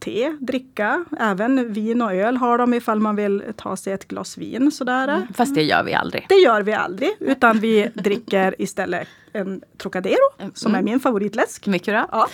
te, 0.00 0.36
dricka. 0.40 1.04
Även 1.18 1.72
vin 1.72 2.02
och 2.02 2.14
öl 2.14 2.36
har 2.36 2.58
de 2.58 2.74
ifall 2.74 3.00
man 3.00 3.16
vill 3.16 3.42
ta 3.56 3.76
sig 3.76 3.92
ett 3.92 4.08
glas 4.08 4.38
vin. 4.38 4.70
Sådär. 4.70 5.08
Mm, 5.08 5.22
fast 5.34 5.54
det 5.54 5.62
gör 5.62 5.82
vi 5.82 5.94
aldrig. 5.94 6.26
Det 6.28 6.34
gör 6.34 6.62
vi 6.62 6.72
aldrig. 6.72 7.10
Utan 7.20 7.58
vi 7.58 7.90
dricker 7.94 8.54
istället 8.58 9.08
en 9.32 9.62
Trocadero 9.78 10.32
mm. 10.38 10.52
som 10.54 10.74
är 10.74 10.82
min 10.82 11.00
favoritläsk. 11.00 11.66
Mycket 11.66 11.92
bra. 11.92 12.08
Ja. 12.12 12.28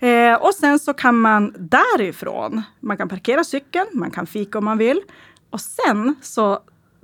Eh, 0.00 0.34
och 0.34 0.54
sen 0.54 0.78
så 0.78 0.92
kan 0.94 1.16
man 1.16 1.54
därifrån, 1.58 2.62
man 2.80 2.96
kan 2.96 3.08
parkera 3.08 3.44
cykeln, 3.44 3.86
man 3.92 4.10
kan 4.10 4.26
fika 4.26 4.58
om 4.58 4.64
man 4.64 4.78
vill. 4.78 5.00
Och 5.50 5.60
sen 5.60 6.14
så 6.22 6.60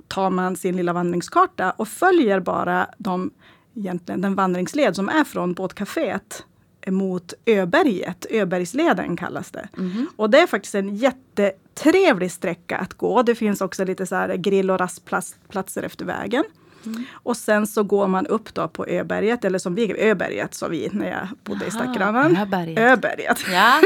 tar 0.07 0.29
man 0.29 0.55
sin 0.55 0.77
lilla 0.77 0.93
vandringskarta 0.93 1.71
och 1.71 1.87
följer 1.87 2.39
bara 2.39 2.87
de, 2.97 3.31
egentligen 3.75 4.21
den 4.21 4.35
vandringsled 4.35 4.95
som 4.95 5.09
är 5.09 5.23
från 5.23 5.53
båtcaféet 5.53 6.43
mot 6.87 7.33
Öberget. 7.45 8.25
Öbergsleden 8.29 9.17
kallas 9.17 9.51
det. 9.51 9.67
Mm. 9.77 10.07
Och 10.15 10.29
det 10.29 10.39
är 10.39 10.47
faktiskt 10.47 10.75
en 10.75 10.95
jättetrevlig 10.95 12.31
sträcka 12.31 12.77
att 12.77 12.93
gå. 12.93 13.23
Det 13.23 13.35
finns 13.35 13.61
också 13.61 13.85
lite 13.85 14.05
så 14.05 14.33
grill 14.37 14.71
och 14.71 14.79
rastplatser 14.79 15.83
efter 15.83 16.05
vägen. 16.05 16.43
Mm. 16.85 17.03
Och 17.13 17.37
sen 17.37 17.67
så 17.67 17.83
går 17.83 18.07
man 18.07 18.27
upp 18.27 18.53
då 18.53 18.67
på 18.67 18.85
Öberget, 18.87 19.45
eller 19.45 19.59
som 19.59 19.75
vi, 19.75 20.09
Öberget 20.09 20.53
sa 20.53 20.67
vi 20.67 20.89
när 20.91 21.09
jag 21.09 21.27
bodde 21.43 21.59
Jaha, 21.59 21.67
i 21.67 21.71
Stackrönnan. 21.71 22.37
Öberget. 22.37 22.79
Öberget. 22.79 23.39
Ja. 23.51 23.81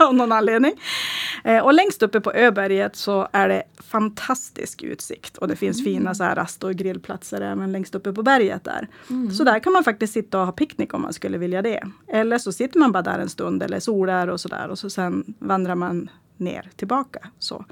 Av 0.06 0.14
någon 0.14 0.32
anledning. 0.32 0.72
Eh, 1.44 1.58
och 1.58 1.74
längst 1.74 2.02
uppe 2.02 2.20
på 2.20 2.32
Öberget 2.32 2.96
så 2.96 3.28
är 3.32 3.48
det 3.48 3.62
fantastisk 3.78 4.82
utsikt. 4.82 5.38
Och 5.38 5.48
det 5.48 5.56
finns 5.56 5.80
mm. 5.80 5.84
fina 5.84 6.14
så 6.14 6.24
här 6.24 6.36
rast 6.36 6.64
och 6.64 6.74
grillplatser 6.74 7.40
även 7.40 7.72
längst 7.72 7.94
uppe 7.94 8.12
på 8.12 8.22
berget 8.22 8.64
där. 8.64 8.88
Mm. 9.10 9.30
Så 9.30 9.44
där 9.44 9.58
kan 9.58 9.72
man 9.72 9.84
faktiskt 9.84 10.12
sitta 10.12 10.40
och 10.40 10.46
ha 10.46 10.52
picknick 10.52 10.94
om 10.94 11.02
man 11.02 11.12
skulle 11.12 11.38
vilja 11.38 11.62
det. 11.62 11.82
Eller 12.08 12.38
så 12.38 12.52
sitter 12.52 12.78
man 12.78 12.92
bara 12.92 13.02
där 13.02 13.18
en 13.18 13.28
stund 13.28 13.62
eller 13.62 13.80
solar 13.80 14.28
och 14.28 14.40
sådär 14.40 14.68
och 14.68 14.78
så 14.78 14.90
sen 14.90 15.34
vandrar 15.38 15.74
man 15.74 16.10
ner 16.36 16.70
tillbaka. 16.76 17.20
Så. 17.38 17.64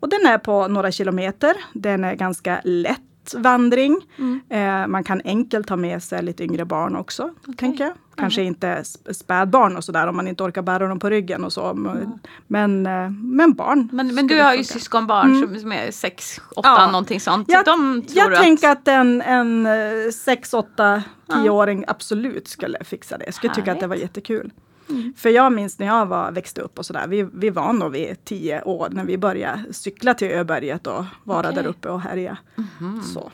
Och 0.00 0.08
den 0.08 0.26
är 0.26 0.38
på 0.38 0.68
några 0.68 0.92
kilometer. 0.92 1.56
Den 1.72 2.04
är 2.04 2.14
ganska 2.14 2.60
lätt 2.64 3.00
vandring. 3.34 4.00
Mm. 4.18 4.40
Eh, 4.48 4.86
man 4.86 5.04
kan 5.04 5.20
enkelt 5.24 5.66
ta 5.66 5.76
med 5.76 6.02
sig 6.02 6.22
lite 6.22 6.44
yngre 6.44 6.64
barn 6.64 6.96
också. 6.96 7.22
Okay. 7.22 7.54
Tänker 7.56 7.84
jag. 7.84 7.94
Kanske 8.16 8.40
mm. 8.40 8.48
inte 8.48 8.84
spädbarn 9.10 9.76
och 9.76 9.84
sådär 9.84 10.06
om 10.06 10.16
man 10.16 10.28
inte 10.28 10.42
orkar 10.42 10.62
bära 10.62 10.88
dem 10.88 10.98
på 10.98 11.10
ryggen 11.10 11.44
och 11.44 11.52
så. 11.52 11.70
Mm. 11.70 12.10
Men, 12.46 12.86
eh, 12.86 13.10
men 13.10 13.52
barn. 13.52 13.88
Men, 13.92 14.14
men 14.14 14.26
du 14.26 14.42
har 14.42 14.54
ju 14.54 14.64
syskonbarn 14.64 15.36
mm. 15.36 15.60
som 15.60 15.72
är 15.72 15.90
6, 15.90 16.40
8 16.56 16.68
ja. 16.68 16.86
någonting 16.86 17.20
sånt. 17.20 17.48
Jag, 17.48 17.64
De 17.64 18.04
jag 18.08 18.36
tänker 18.36 18.70
att 18.70 18.88
en, 18.88 19.22
en 19.22 19.68
6, 20.12 20.54
8, 20.54 21.02
10-åring 21.28 21.84
absolut 21.88 22.48
skulle 22.48 22.84
fixa 22.84 23.18
det. 23.18 23.24
Jag 23.24 23.34
skulle 23.34 23.50
Härligt. 23.50 23.64
tycka 23.64 23.72
att 23.72 23.80
det 23.80 23.86
var 23.86 23.96
jättekul. 23.96 24.50
Mm. 24.88 25.14
För 25.16 25.28
jag 25.28 25.52
minns 25.52 25.78
när 25.78 25.86
jag 25.86 26.06
var, 26.06 26.32
växte 26.32 26.60
upp 26.60 26.78
och 26.78 26.86
sådär. 26.86 27.06
Vi, 27.06 27.28
vi 27.32 27.50
var 27.50 27.72
nog 27.72 27.92
vid 27.92 28.24
tio 28.24 28.62
år 28.62 28.88
när 28.90 29.04
vi 29.04 29.18
började 29.18 29.72
cykla 29.72 30.14
till 30.14 30.30
Öberget 30.30 30.86
och 30.86 31.04
vara 31.24 31.48
okay. 31.48 31.62
där 31.62 31.66
uppe 31.68 31.88
och 31.88 32.00
härja. 32.00 32.38
Mm. 32.80 33.02
Så, 33.02 33.30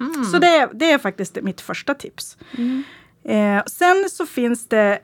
mm. 0.00 0.24
så 0.24 0.38
det, 0.38 0.68
det 0.72 0.92
är 0.92 0.98
faktiskt 0.98 1.38
mitt 1.42 1.60
första 1.60 1.94
tips. 1.94 2.38
Mm. 2.58 2.82
Eh, 3.24 3.64
sen 3.66 4.08
så 4.10 4.26
finns 4.26 4.68
det 4.68 4.98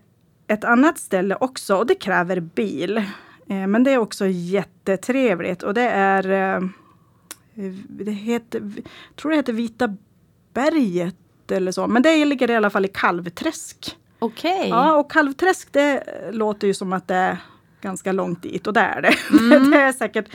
ett 0.47 0.65
annat 0.65 0.99
ställe 0.99 1.37
också 1.41 1.77
och 1.77 1.87
det 1.87 1.95
kräver 1.95 2.41
bil. 2.41 2.97
Eh, 3.49 3.67
men 3.67 3.85
det 3.85 3.91
är 3.91 3.99
också 3.99 4.27
jättetrevligt 4.27 5.63
och 5.63 5.75
det 5.75 5.89
är 5.89 6.57
eh, 6.57 6.69
det 7.89 8.13
heter, 8.13 8.73
jag 9.09 9.17
tror 9.17 9.31
det 9.31 9.37
heter 9.37 9.53
Vita 9.53 9.97
berget 10.55 11.17
eller 11.51 11.73
så. 11.73 11.87
Men 11.87 12.03
det 12.03 12.25
ligger 12.25 12.51
i 12.51 12.57
alla 12.57 12.71
fall 12.71 12.85
i 12.85 12.89
Kalvträsk. 12.89 13.97
Okej. 14.21 14.57
Okay. 14.57 14.69
Ja, 14.69 14.97
och 14.97 15.11
Kalvträsk 15.11 15.73
det 15.73 16.05
låter 16.33 16.67
ju 16.67 16.75
som 16.75 16.93
att 16.93 17.09
det 17.09 17.15
är 17.15 17.39
ganska 17.81 18.13
långt 18.13 18.43
dit 18.43 18.67
och 18.67 18.73
det 18.73 18.81
är 18.81 19.03
det. 19.03 19.15
Mm. 19.41 19.71
det 19.71 19.81
är 19.81 19.93
säkert 19.93 20.29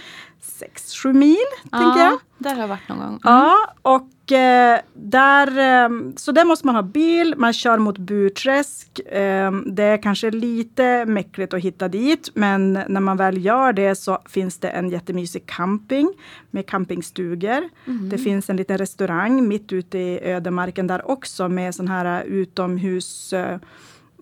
6-7 0.60 1.14
mil, 1.14 1.38
ja, 1.72 1.78
tänker 1.78 2.00
jag. 2.00 2.20
Där 2.38 2.54
har 2.54 2.62
jag 2.62 2.68
varit 2.68 2.90
någon 2.90 2.98
gång. 2.98 3.08
Mm. 3.08 3.20
Ja, 3.24 3.74
och 3.82 4.32
eh, 4.32 4.80
där, 4.94 5.48
eh, 5.48 5.90
så 6.16 6.32
där 6.32 6.46
måste 6.46 6.66
man 6.66 6.76
ha 6.76 6.82
bil, 6.82 7.34
man 7.38 7.54
kör 7.54 7.78
mot 7.78 7.98
Burträsk. 7.98 9.00
Eh, 9.00 9.52
det 9.52 9.84
är 9.84 10.02
kanske 10.02 10.32
lite 10.32 11.06
mäckligt 11.06 11.54
att 11.54 11.62
hitta 11.62 11.88
dit, 11.88 12.30
men 12.34 12.74
när 12.74 13.02
man 13.02 13.18
väl 13.18 13.46
gör 13.46 13.74
det 13.74 13.96
så 13.96 14.20
finns 14.26 14.58
det 14.58 14.70
en 14.70 14.90
jättemysig 14.90 15.46
camping 15.46 16.14
med 16.52 16.68
campingstugor. 16.68 17.70
Mm. 17.86 18.10
Det 18.10 18.18
finns 18.18 18.50
en 18.50 18.58
liten 18.58 18.78
restaurang 18.78 19.48
mitt 19.48 19.74
ute 19.74 19.98
i 19.98 20.20
ödemarken 20.24 20.88
där 20.88 21.12
också 21.12 21.50
med 21.50 21.76
sån 21.76 21.88
här 21.88 22.24
utomhus 22.24 23.34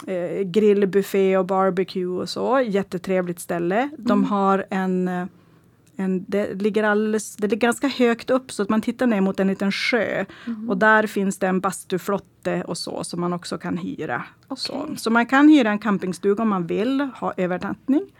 eh, 0.08 0.42
grillbuffé 0.42 1.38
och 1.38 1.46
barbecue 1.46 2.22
och 2.22 2.30
så. 2.30 2.60
Jättetrevligt 2.60 3.40
ställe. 3.40 3.90
De 3.98 4.12
mm. 4.12 4.24
har 4.24 4.66
en 4.70 5.08
eh, 5.08 5.26
en, 5.96 6.26
det, 6.28 6.62
ligger 6.62 6.84
alldeles, 6.84 7.36
det 7.36 7.48
ligger 7.48 7.68
ganska 7.68 7.88
högt 7.88 8.30
upp 8.30 8.52
så 8.52 8.64
att 8.64 8.70
man 8.70 8.82
tittar 8.82 9.08
ner 9.08 9.22
mot 9.22 9.40
en 9.40 9.48
liten 9.48 9.72
sjö. 9.72 10.26
Mm. 10.48 10.70
Och 10.70 10.78
där 10.78 11.08
finns 11.08 11.38
det 11.38 11.48
en 11.48 11.60
bastuflotte 11.60 12.64
och 12.64 12.78
så 12.78 13.04
som 13.04 13.22
man 13.22 13.34
också 13.34 13.58
kan 13.58 13.78
hyra. 13.78 14.24
Okay. 14.48 14.58
Så. 14.58 14.88
så 14.98 15.10
man 15.10 15.26
kan 15.26 15.50
hyra 15.50 15.70
en 15.70 15.80
campingstuga 15.80 16.44
om 16.44 16.50
man 16.50 16.68
vill 16.68 17.10
ha 17.16 17.34
övernattning. 17.38 18.12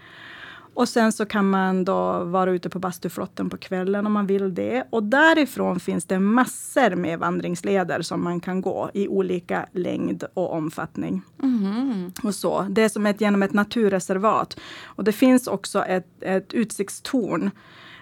Och 0.74 0.90
sen 0.90 1.12
så 1.12 1.26
kan 1.26 1.50
man 1.50 1.86
då 1.86 2.24
vara 2.24 2.52
ute 2.52 2.70
på 2.70 2.80
bastuflotten 2.80 3.50
på 3.50 3.58
kvällen 3.58 4.06
om 4.06 4.14
man 4.14 4.28
vill 4.28 4.54
det. 4.54 4.84
Och 4.90 5.04
därifrån 5.04 5.80
finns 5.80 6.06
det 6.06 6.20
massor 6.20 6.96
med 6.96 7.20
vandringsleder 7.20 8.02
som 8.02 8.24
man 8.24 8.40
kan 8.40 8.62
gå 8.62 8.92
i 8.94 9.08
olika 9.08 9.66
längd 9.72 10.24
och 10.34 10.54
omfattning. 10.54 11.22
Mm. 11.44 12.12
Och 12.24 12.36
så. 12.36 12.68
Det 12.70 12.82
är 12.82 12.90
som 12.90 13.06
ett, 13.06 13.22
genom 13.22 13.44
ett 13.44 13.54
naturreservat. 13.54 14.60
Och 14.84 15.04
det 15.04 15.12
finns 15.12 15.48
också 15.48 15.86
ett, 15.86 16.08
ett 16.22 16.54
utsiktstorn 16.54 17.52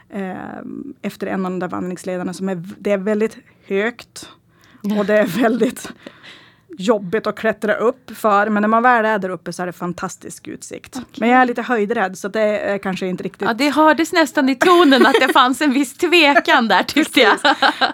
eh, 0.10 0.36
efter 1.02 1.28
en 1.28 1.46
av 1.46 1.52
de 1.52 1.60
där 1.60 1.68
vandringslederna 1.68 2.34
som 2.34 2.50
är, 2.50 2.64
det 2.78 2.92
är 2.92 2.98
väldigt 2.98 3.38
högt. 3.66 4.30
Och 5.00 5.06
det 5.06 5.18
är 5.18 5.42
väldigt 5.42 5.94
jobbigt 6.78 7.28
att 7.28 7.36
klättra 7.36 7.76
upp 7.76 8.12
för. 8.18 8.50
Men 8.50 8.62
när 8.62 8.68
man 8.68 8.84
väl 8.84 9.06
är 9.06 9.20
där 9.20 9.30
uppe 9.30 9.54
så 9.54 9.62
är 9.62 9.66
det 9.66 9.72
fantastisk 9.72 10.48
utsikt. 10.48 10.96
Okay. 10.96 11.06
Men 11.20 11.30
jag 11.30 11.42
är 11.42 11.46
lite 11.46 11.62
höjdrädd 11.62 12.18
så 12.18 12.28
det 12.28 12.60
är 12.60 12.78
kanske 12.78 13.08
inte 13.08 13.24
riktigt... 13.24 13.48
Ja, 13.48 13.54
det 13.54 13.70
hördes 13.70 14.14
nästan 14.14 14.50
i 14.50 14.56
tonen 14.56 15.06
att 15.06 15.16
det 15.28 15.34
fanns 15.34 15.62
en 15.62 15.74
viss 15.74 15.98
tvekan 15.98 16.68
där 16.68 16.84
tyckte 16.84 17.20
jag. 17.20 17.38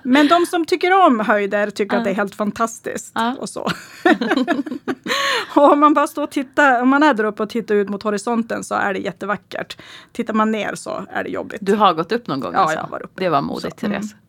Men 0.03 0.27
de 0.27 0.45
som 0.45 0.65
tycker 0.65 1.05
om 1.05 1.19
höjder 1.19 1.69
tycker 1.69 1.95
uh. 1.95 1.97
att 1.97 2.03
det 2.03 2.11
är 2.11 2.15
helt 2.15 2.35
fantastiskt. 2.35 3.17
Uh. 3.17 3.33
Och 3.33 3.49
så. 3.49 3.61
och 5.55 5.71
om 5.71 5.79
man 5.79 5.93
bara 5.93 6.07
står 6.07 6.23
och 6.23 6.31
tittar, 6.31 6.81
om 6.81 6.89
man 6.89 7.03
är 7.03 7.13
där 7.13 7.23
uppe 7.23 7.43
och 7.43 7.49
tittar 7.49 7.75
ut 7.75 7.89
mot 7.89 8.03
horisonten 8.03 8.63
så 8.63 8.75
är 8.75 8.93
det 8.93 8.99
jättevackert. 8.99 9.77
Tittar 10.11 10.33
man 10.33 10.51
ner 10.51 10.75
så 10.75 11.05
är 11.09 11.23
det 11.23 11.29
jobbigt. 11.29 11.59
Du 11.61 11.75
har 11.75 11.93
gått 11.93 12.11
upp 12.11 12.27
någon 12.27 12.39
gång? 12.39 12.53
Ja, 12.53 12.59
alltså. 12.59 12.77
jag 12.77 12.87
var 12.89 13.03
uppe. 13.03 13.23
Det 13.23 13.29
var 13.29 13.41
modigt, 13.41 13.77
Therese. 13.77 14.13
Mm. 14.13 14.26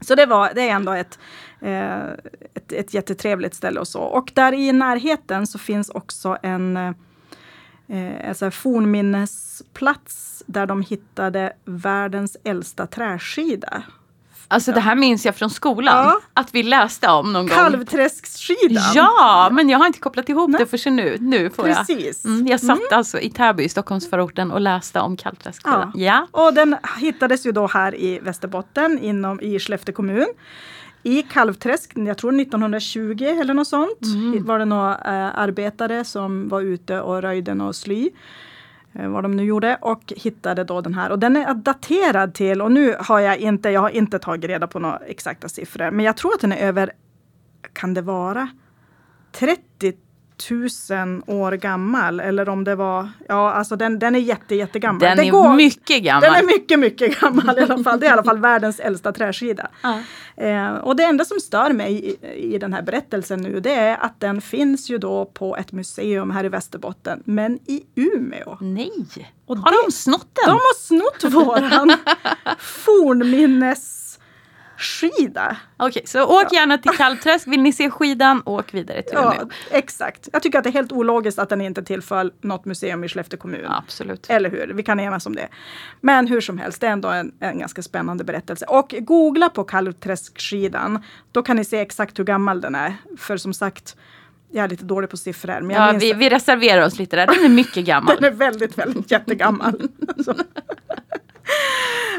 Så 0.00 0.14
det, 0.14 0.26
var, 0.26 0.50
det 0.54 0.68
är 0.68 0.74
ändå 0.74 0.92
ett, 0.92 1.18
eh, 1.60 2.08
ett, 2.54 2.72
ett 2.72 2.94
jättetrevligt 2.94 3.54
ställe 3.54 3.80
och 3.80 3.88
så. 3.88 4.00
Och 4.00 4.30
där 4.34 4.52
i 4.52 4.72
närheten 4.72 5.46
så 5.46 5.58
finns 5.58 5.88
också 5.88 6.38
en 6.42 6.76
eh, 6.76 6.92
en 7.88 8.50
fornminnesplats 8.50 10.42
där 10.46 10.66
de 10.66 10.82
hittade 10.82 11.52
världens 11.64 12.36
äldsta 12.44 12.86
träskida 12.86 13.82
Alltså 14.52 14.72
det 14.72 14.80
här 14.80 14.94
minns 14.94 15.26
jag 15.26 15.36
från 15.36 15.50
skolan. 15.50 16.06
Ja. 16.06 16.20
Att 16.34 16.54
vi 16.54 16.62
läste 16.62 17.08
om 17.08 17.32
någon 17.32 17.46
gång. 17.46 17.56
Kalvträskskidan. 17.56 18.82
Ja, 18.94 19.48
men 19.52 19.68
jag 19.68 19.78
har 19.78 19.86
inte 19.86 19.98
kopplat 19.98 20.28
ihop 20.28 20.50
Nej. 20.50 20.58
det 20.58 20.66
förrän 20.66 20.96
nu. 20.96 21.16
Nu 21.20 21.50
får 21.50 21.62
Precis. 21.62 22.20
jag. 22.24 22.32
Mm, 22.32 22.46
jag 22.46 22.60
satt 22.60 22.78
mm. 22.78 22.88
alltså 22.92 23.20
i 23.20 23.30
Täby, 23.30 23.62
i 23.62 23.68
Stockholmsförorten 23.68 24.50
och 24.50 24.60
läste 24.60 25.00
om 25.00 25.16
Kalvträskskidan. 25.16 25.92
Ja. 25.94 26.26
ja. 26.32 26.44
Och 26.46 26.54
den 26.54 26.76
hittades 27.00 27.46
ju 27.46 27.52
då 27.52 27.66
här 27.66 27.94
i 27.94 28.18
Västerbotten 28.18 28.98
inom, 28.98 29.40
i 29.40 29.58
Skellefteå 29.58 29.94
kommun. 29.94 30.26
I 31.02 31.22
Kalvträsk, 31.22 31.92
jag 31.94 32.18
tror 32.18 32.40
1920 32.40 33.24
eller 33.24 33.54
något 33.54 33.68
sånt, 33.68 34.02
mm. 34.02 34.44
var 34.44 34.58
det 34.58 34.64
några 34.64 34.92
äh, 34.94 35.38
arbetare 35.38 36.04
som 36.04 36.48
var 36.48 36.60
ute 36.60 37.00
och 37.00 37.22
röjde 37.22 37.54
något 37.54 37.76
sly. 37.76 38.10
Eh, 38.92 39.08
vad 39.08 39.24
de 39.24 39.36
nu 39.36 39.44
gjorde 39.44 39.78
och 39.80 40.12
hittade 40.16 40.64
då 40.64 40.80
den 40.80 40.94
här. 40.94 41.10
Och 41.10 41.18
den 41.18 41.36
är 41.36 41.54
daterad 41.54 42.34
till, 42.34 42.62
och 42.62 42.72
nu 42.72 42.96
har 42.98 43.20
jag 43.20 43.38
inte, 43.38 43.70
jag 43.70 43.80
har 43.80 43.90
inte 43.90 44.18
tagit 44.18 44.44
reda 44.44 44.66
på 44.66 44.78
några 44.78 44.98
exakta 44.98 45.48
siffror, 45.48 45.90
men 45.90 46.04
jag 46.04 46.16
tror 46.16 46.34
att 46.34 46.40
den 46.40 46.52
är 46.52 46.66
över, 46.66 46.92
kan 47.72 47.94
det 47.94 48.02
vara 48.02 48.48
30 49.32 49.92
tusen 50.48 51.22
år 51.26 51.52
gammal. 51.52 52.20
Eller 52.20 52.48
om 52.48 52.64
det 52.64 52.74
var, 52.74 53.08
ja 53.28 53.52
alltså 53.52 53.76
den, 53.76 53.98
den 53.98 54.14
är 54.14 54.18
jätte, 54.18 54.54
jättegammal. 54.54 55.00
Den 55.00 55.20
är 55.20 55.30
går, 55.30 55.54
mycket 55.54 56.02
gammal. 56.02 56.22
Den 56.22 56.34
är 56.34 56.46
mycket, 56.46 56.78
mycket 56.78 57.20
gammal 57.20 57.58
i 57.58 57.62
alla 57.62 57.84
fall. 57.84 58.00
Det 58.00 58.06
är 58.06 58.10
i 58.10 58.12
alla 58.12 58.24
fall 58.24 58.38
världens 58.50 58.80
äldsta 58.80 59.12
träskida. 59.12 59.68
Ja. 59.82 59.98
Eh, 60.44 60.74
och 60.74 60.96
det 60.96 61.04
enda 61.04 61.24
som 61.24 61.40
stör 61.40 61.72
mig 61.72 62.16
i, 62.22 62.54
i 62.54 62.58
den 62.58 62.72
här 62.72 62.82
berättelsen 62.82 63.40
nu, 63.40 63.60
det 63.60 63.74
är 63.74 63.96
att 63.96 64.20
den 64.20 64.40
finns 64.40 64.90
ju 64.90 64.98
då 64.98 65.24
på 65.24 65.56
ett 65.56 65.72
museum 65.72 66.30
här 66.30 66.44
i 66.44 66.48
Västerbotten, 66.48 67.22
men 67.24 67.58
i 67.66 67.82
Umeå. 67.94 68.56
Nej! 68.60 69.32
Och 69.46 69.56
har 69.56 69.70
det, 69.70 69.78
de 69.86 69.92
snott 69.92 70.28
den? 70.32 70.44
De 70.46 70.52
har 70.52 70.78
snott 70.78 71.32
våran 71.32 71.96
fornminnes 72.58 73.89
skida. 74.80 75.56
Okej, 75.76 75.88
okay, 75.88 76.02
så 76.06 76.24
åk 76.24 76.46
ja. 76.50 76.58
gärna 76.58 76.78
till 76.78 76.90
Kalvträsk. 76.90 77.48
Vill 77.48 77.62
ni 77.62 77.72
se 77.72 77.90
skidan, 77.90 78.42
åk 78.46 78.74
vidare 78.74 79.02
till 79.02 79.18
Umeå. 79.18 79.34
Ja, 79.38 79.48
exakt. 79.70 80.28
Jag 80.32 80.42
tycker 80.42 80.58
att 80.58 80.64
det 80.64 80.70
är 80.70 80.72
helt 80.72 80.92
ologiskt 80.92 81.38
att 81.38 81.48
den 81.48 81.60
inte 81.60 81.82
tillföll 81.82 82.32
något 82.40 82.64
museum 82.64 83.04
i 83.04 83.08
Skellefteå 83.08 83.38
kommun. 83.38 83.60
Ja, 83.64 83.82
absolut. 83.86 84.30
Eller 84.30 84.50
hur? 84.50 84.72
Vi 84.74 84.82
kan 84.82 85.00
enas 85.00 85.26
om 85.26 85.34
det. 85.34 85.48
Men 86.00 86.26
hur 86.26 86.40
som 86.40 86.58
helst, 86.58 86.80
det 86.80 86.86
är 86.86 86.90
ändå 86.90 87.08
en, 87.08 87.32
en 87.40 87.58
ganska 87.58 87.82
spännande 87.82 88.24
berättelse. 88.24 88.66
Och 88.66 88.94
googla 88.98 89.48
på 89.48 89.64
Kalvträskskidan. 89.64 91.02
Då 91.32 91.42
kan 91.42 91.56
ni 91.56 91.64
se 91.64 91.80
exakt 91.80 92.18
hur 92.18 92.24
gammal 92.24 92.60
den 92.60 92.74
är. 92.74 92.96
För 93.18 93.36
som 93.36 93.54
sagt, 93.54 93.96
jag 94.52 94.64
är 94.64 94.68
lite 94.68 94.84
dålig 94.84 95.10
på 95.10 95.16
siffror. 95.16 95.60
Men 95.60 95.76
ja, 95.76 95.94
vi, 96.00 96.12
vi 96.12 96.28
reserverar 96.28 96.86
oss 96.86 96.98
lite 96.98 97.16
där. 97.16 97.26
Den 97.26 97.44
är 97.44 97.48
mycket 97.48 97.84
gammal. 97.86 98.16
den 98.16 98.24
är 98.24 98.36
väldigt, 98.36 98.78
väldigt 98.78 99.10
jättegammal. 99.10 99.88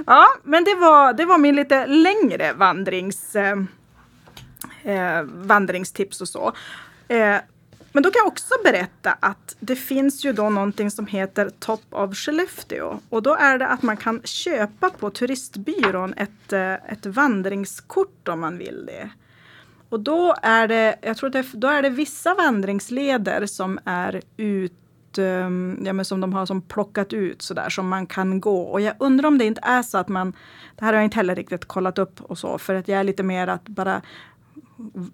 ja, 0.06 0.28
men 0.44 0.64
det 0.64 0.76
var, 0.76 1.14
det 1.14 1.26
var 1.26 1.38
min 1.38 1.56
lite 1.56 1.88
längre 1.88 2.54
vandrings, 2.54 3.36
eh, 3.36 3.58
eh, 4.84 5.24
vandringstips 5.24 6.22
och 6.22 6.28
så. 6.28 6.54
Eh, 7.08 7.38
men 7.94 8.04
då 8.04 8.12
kan 8.12 8.20
jag 8.20 8.28
också 8.28 8.54
berätta 8.64 9.18
att 9.20 9.56
det 9.60 9.76
finns 9.76 10.26
ju 10.26 10.34
då 10.34 10.50
någonting 10.50 10.92
som 10.92 11.08
heter 11.08 11.52
Top 11.60 11.82
of 11.90 12.18
Skellefteå. 12.18 13.00
Och 13.10 13.24
då 13.24 13.36
är 13.36 13.58
det 13.58 13.68
att 13.68 13.82
man 13.82 13.98
kan 13.98 14.22
köpa 14.24 14.90
på 14.90 15.10
turistbyrån 15.10 16.14
ett, 16.18 16.54
eh, 16.54 16.74
ett 16.74 17.06
vandringskort 17.06 18.28
om 18.28 18.40
man 18.40 18.58
vill 18.58 18.86
det. 18.86 19.10
Och 19.90 20.00
då 20.00 20.36
är 20.42 20.68
det, 20.68 20.96
jag 21.02 21.18
tror 21.18 21.30
det, 21.30 21.46
då 21.54 21.68
är 21.68 21.82
det 21.82 21.90
vissa 21.90 22.34
vandringsleder 22.34 23.46
som 23.46 23.80
är 23.86 24.22
ut 24.38 24.74
ja, 25.18 25.94
men 25.94 26.06
som 26.06 26.22
de 26.22 26.34
har 26.34 26.46
som 26.46 26.62
plockat 26.62 27.14
ut 27.14 27.42
sådär 27.42 27.70
som 27.70 27.88
man 27.88 28.08
kan 28.08 28.42
gå. 28.42 28.62
Och 28.62 28.82
jag 28.82 28.94
undrar 29.00 29.28
om 29.28 29.38
det 29.38 29.46
inte 29.46 29.62
är 29.64 29.82
så 29.82 29.98
att 29.98 30.08
man, 30.08 30.34
det 30.76 30.86
här 30.86 30.94
har 30.94 31.00
jag 31.00 31.04
inte 31.04 31.18
heller 31.18 31.36
riktigt 31.36 31.66
kollat 31.66 32.00
upp 32.00 32.22
och 32.22 32.38
så, 32.38 32.58
för 32.58 32.76
att 32.76 32.88
jag 32.88 33.00
är 33.00 33.04
lite 33.04 33.24
mer 33.24 33.48
att 33.48 33.70
bara 33.70 34.02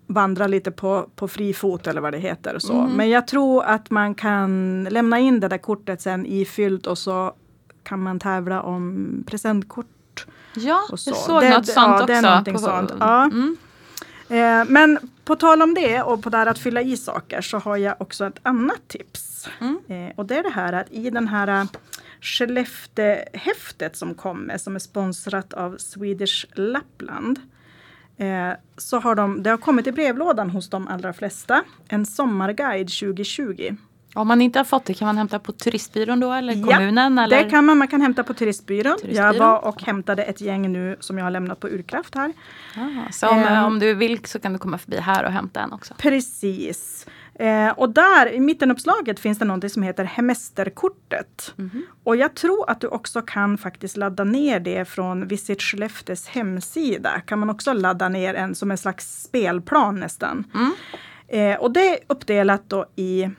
vandra 0.07 0.47
lite 0.47 0.71
på, 0.71 1.09
på 1.15 1.27
fri 1.27 1.53
fot 1.53 1.87
eller 1.87 2.01
vad 2.01 2.13
det 2.13 2.19
heter. 2.19 2.55
Och 2.55 2.61
så. 2.61 2.73
Mm. 2.73 2.91
Men 2.91 3.09
jag 3.09 3.27
tror 3.27 3.63
att 3.63 3.89
man 3.89 4.15
kan 4.15 4.83
lämna 4.83 5.19
in 5.19 5.39
det 5.39 5.47
där 5.47 5.57
kortet 5.57 6.01
sen 6.01 6.25
ifyllt 6.25 6.87
och 6.87 6.97
så 6.97 7.33
kan 7.83 8.03
man 8.03 8.19
tävla 8.19 8.61
om 8.61 9.23
presentkort. 9.27 10.25
Ja, 10.53 10.81
så. 10.95 11.09
jag 11.09 11.17
såg 11.17 11.41
det, 11.41 11.49
något 11.49 11.65
sånt 11.65 11.87
ja, 11.87 11.93
också. 11.93 12.05
Det 12.05 12.13
är 12.13 12.21
någonting 12.21 12.53
på, 12.53 12.59
sånt. 12.59 12.93
Ja. 12.99 13.23
Mm. 13.23 13.57
Eh, 14.29 14.65
men 14.69 14.99
på 15.25 15.35
tal 15.35 15.61
om 15.61 15.73
det 15.73 16.01
och 16.01 16.23
på 16.23 16.29
det 16.29 16.37
här 16.37 16.45
att 16.45 16.59
fylla 16.59 16.81
i 16.81 16.97
saker 16.97 17.41
så 17.41 17.57
har 17.57 17.77
jag 17.77 17.95
också 17.99 18.25
ett 18.25 18.39
annat 18.43 18.87
tips. 18.87 19.36
Mm. 19.59 19.79
Eh, 19.87 20.13
och 20.15 20.25
det 20.25 20.35
är 20.37 20.43
det 20.43 20.49
här 20.49 20.73
att 20.73 20.91
i 20.91 21.09
den 21.09 21.27
här 21.27 21.61
uh, 21.61 21.67
Skellefteå-häftet 22.21 23.95
som 23.95 24.13
kommer 24.15 24.57
som 24.57 24.75
är 24.75 24.79
sponsrat 24.79 25.53
av 25.53 25.77
Swedish 25.77 26.45
Lapland. 26.53 27.39
Eh, 28.17 28.51
så 28.77 28.99
har 28.99 29.15
de, 29.15 29.43
det 29.43 29.49
har 29.49 29.57
kommit 29.57 29.87
i 29.87 29.91
brevlådan 29.91 30.49
hos 30.49 30.69
de 30.69 30.87
allra 30.87 31.13
flesta. 31.13 31.63
En 31.87 32.05
sommarguide 32.05 32.87
2020. 32.89 33.75
Om 34.15 34.27
man 34.27 34.41
inte 34.41 34.59
har 34.59 34.63
fått 34.63 34.85
det, 34.85 34.93
kan 34.93 35.05
man 35.05 35.17
hämta 35.17 35.39
på 35.39 35.51
turistbyrån 35.51 36.19
då 36.19 36.33
eller 36.33 36.53
Ja, 36.53 36.67
kommunen? 36.77 37.17
eller? 37.19 37.43
Det 37.43 37.49
kan 37.49 37.65
man, 37.65 37.77
man 37.77 37.87
kan 37.87 38.01
hämta 38.01 38.23
på 38.23 38.33
turistbyrån. 38.33 38.97
Turistbyrån. 38.97 39.25
Jag 39.25 39.33
var 39.39 39.65
och 39.65 39.81
hämtade 39.83 40.23
ett 40.23 40.41
gäng 40.41 40.71
nu 40.73 40.97
som 40.99 41.17
jag 41.17 41.25
har 41.25 41.31
lämnat 41.31 41.59
på 41.59 41.67
Urkraft 41.67 42.15
här. 42.15 42.33
Ah, 42.75 43.11
så 43.11 43.29
om, 43.29 43.37
Ehm. 43.39 43.65
om 43.65 43.79
du 43.79 43.93
vill 43.93 44.25
så 44.25 44.39
kan 44.39 44.53
du 44.53 44.59
komma 44.59 44.77
förbi 44.77 44.97
här 44.97 45.23
och 45.25 45.31
hämta 45.31 45.61
en 45.61 45.73
också. 45.73 45.93
Precis. 45.97 47.05
Eh, 47.39 47.69
och 47.69 47.89
där 47.89 48.31
i 48.31 48.39
mittenuppslaget 48.39 49.19
finns 49.19 49.39
det 49.39 49.45
något 49.45 49.71
som 49.71 49.83
heter 49.83 50.03
Hemesterkortet. 50.03 51.53
Mhm. 51.55 51.85
Och 52.03 52.15
jag 52.15 52.35
tror 52.35 52.69
att 52.69 52.81
du 52.81 52.87
också 52.87 53.21
kan 53.21 53.57
faktiskt 53.57 53.97
ladda 53.97 54.23
ner 54.23 54.59
det 54.59 54.85
från 54.85 55.27
Visit 55.27 55.61
Skellefteås 55.61 56.27
hemsida. 56.27 57.21
Kan 57.25 57.39
man 57.39 57.49
också 57.49 57.73
ladda 57.73 58.09
ner 58.09 58.33
en 58.33 58.55
som 58.55 58.71
en 58.71 58.77
slags 58.77 59.23
spelplan 59.23 59.99
nästan. 59.99 60.43
Mm. 60.55 60.71
Eh, 61.27 61.59
och 61.61 61.71
det 61.73 61.89
är 61.89 61.99
uppdelat 62.07 62.61
då 62.67 62.85
i 62.95 63.29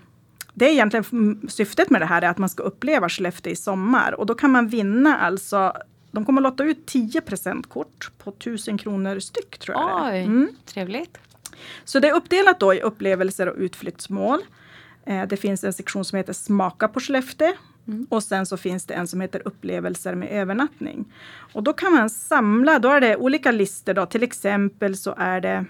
det 0.55 0.65
är 0.69 0.73
egentligen 0.73 1.05
mm, 1.13 1.49
syftet 1.49 1.91
med 1.91 2.01
det 2.01 2.07
här 2.07 2.23
är 2.23 2.29
att 2.29 2.39
man 2.39 2.49
ska 2.49 2.63
uppleva 2.63 3.09
Skellefteå 3.09 3.53
i 3.53 3.57
sommar. 3.57 4.13
Och 4.21 4.27
då 4.27 4.35
kan 4.35 4.51
man 4.51 4.69
vinna 4.69 5.19
alltså 5.19 5.73
de 6.11 6.25
kommer 6.25 6.41
att 6.41 6.53
lotta 6.53 6.65
ut 6.65 6.87
10 6.87 7.21
presentkort 7.21 8.11
på 8.19 8.31
1000 8.31 8.79
kronor 8.79 9.19
styck 9.19 9.59
tror 9.59 9.77
jag. 9.77 10.09
Oj, 10.13 10.23
Mm. 10.23 10.49
trevligt. 10.67 11.19
Så 11.85 12.01
det 12.01 12.09
är 12.09 12.15
uppdelat 12.15 12.61
då 12.61 12.75
i 12.75 12.81
upplevelser 12.81 13.49
och 13.49 13.57
utflyktsmål. 13.59 14.41
Eh, 15.07 15.27
Det 15.27 15.37
finns 15.37 15.65
en 15.65 15.73
sektion 15.73 16.05
som 16.05 16.17
heter 16.17 16.33
Smaka 16.33 16.89
på 16.89 17.01
Skellefteå. 17.01 17.53
Och 18.09 18.23
sen 18.23 18.47
så 18.47 18.57
finns 18.57 18.85
det 18.85 18.95
en 18.95 19.07
som 19.09 19.21
heter 19.21 19.43
Upplevelser 19.45 20.15
med 20.15 20.29
övernattning. 20.31 21.13
Och 21.53 21.63
då 21.63 21.73
kan 21.73 21.93
man 21.93 22.11
samla, 22.11 22.79
då 22.79 22.89
är 22.89 23.01
det 23.01 23.17
olika 23.17 23.51
listor 23.51 23.95
då. 23.95 24.07
Till 24.07 24.23
exempel 24.23 24.97
så 24.97 25.15
är 25.19 25.41
det 25.41 25.65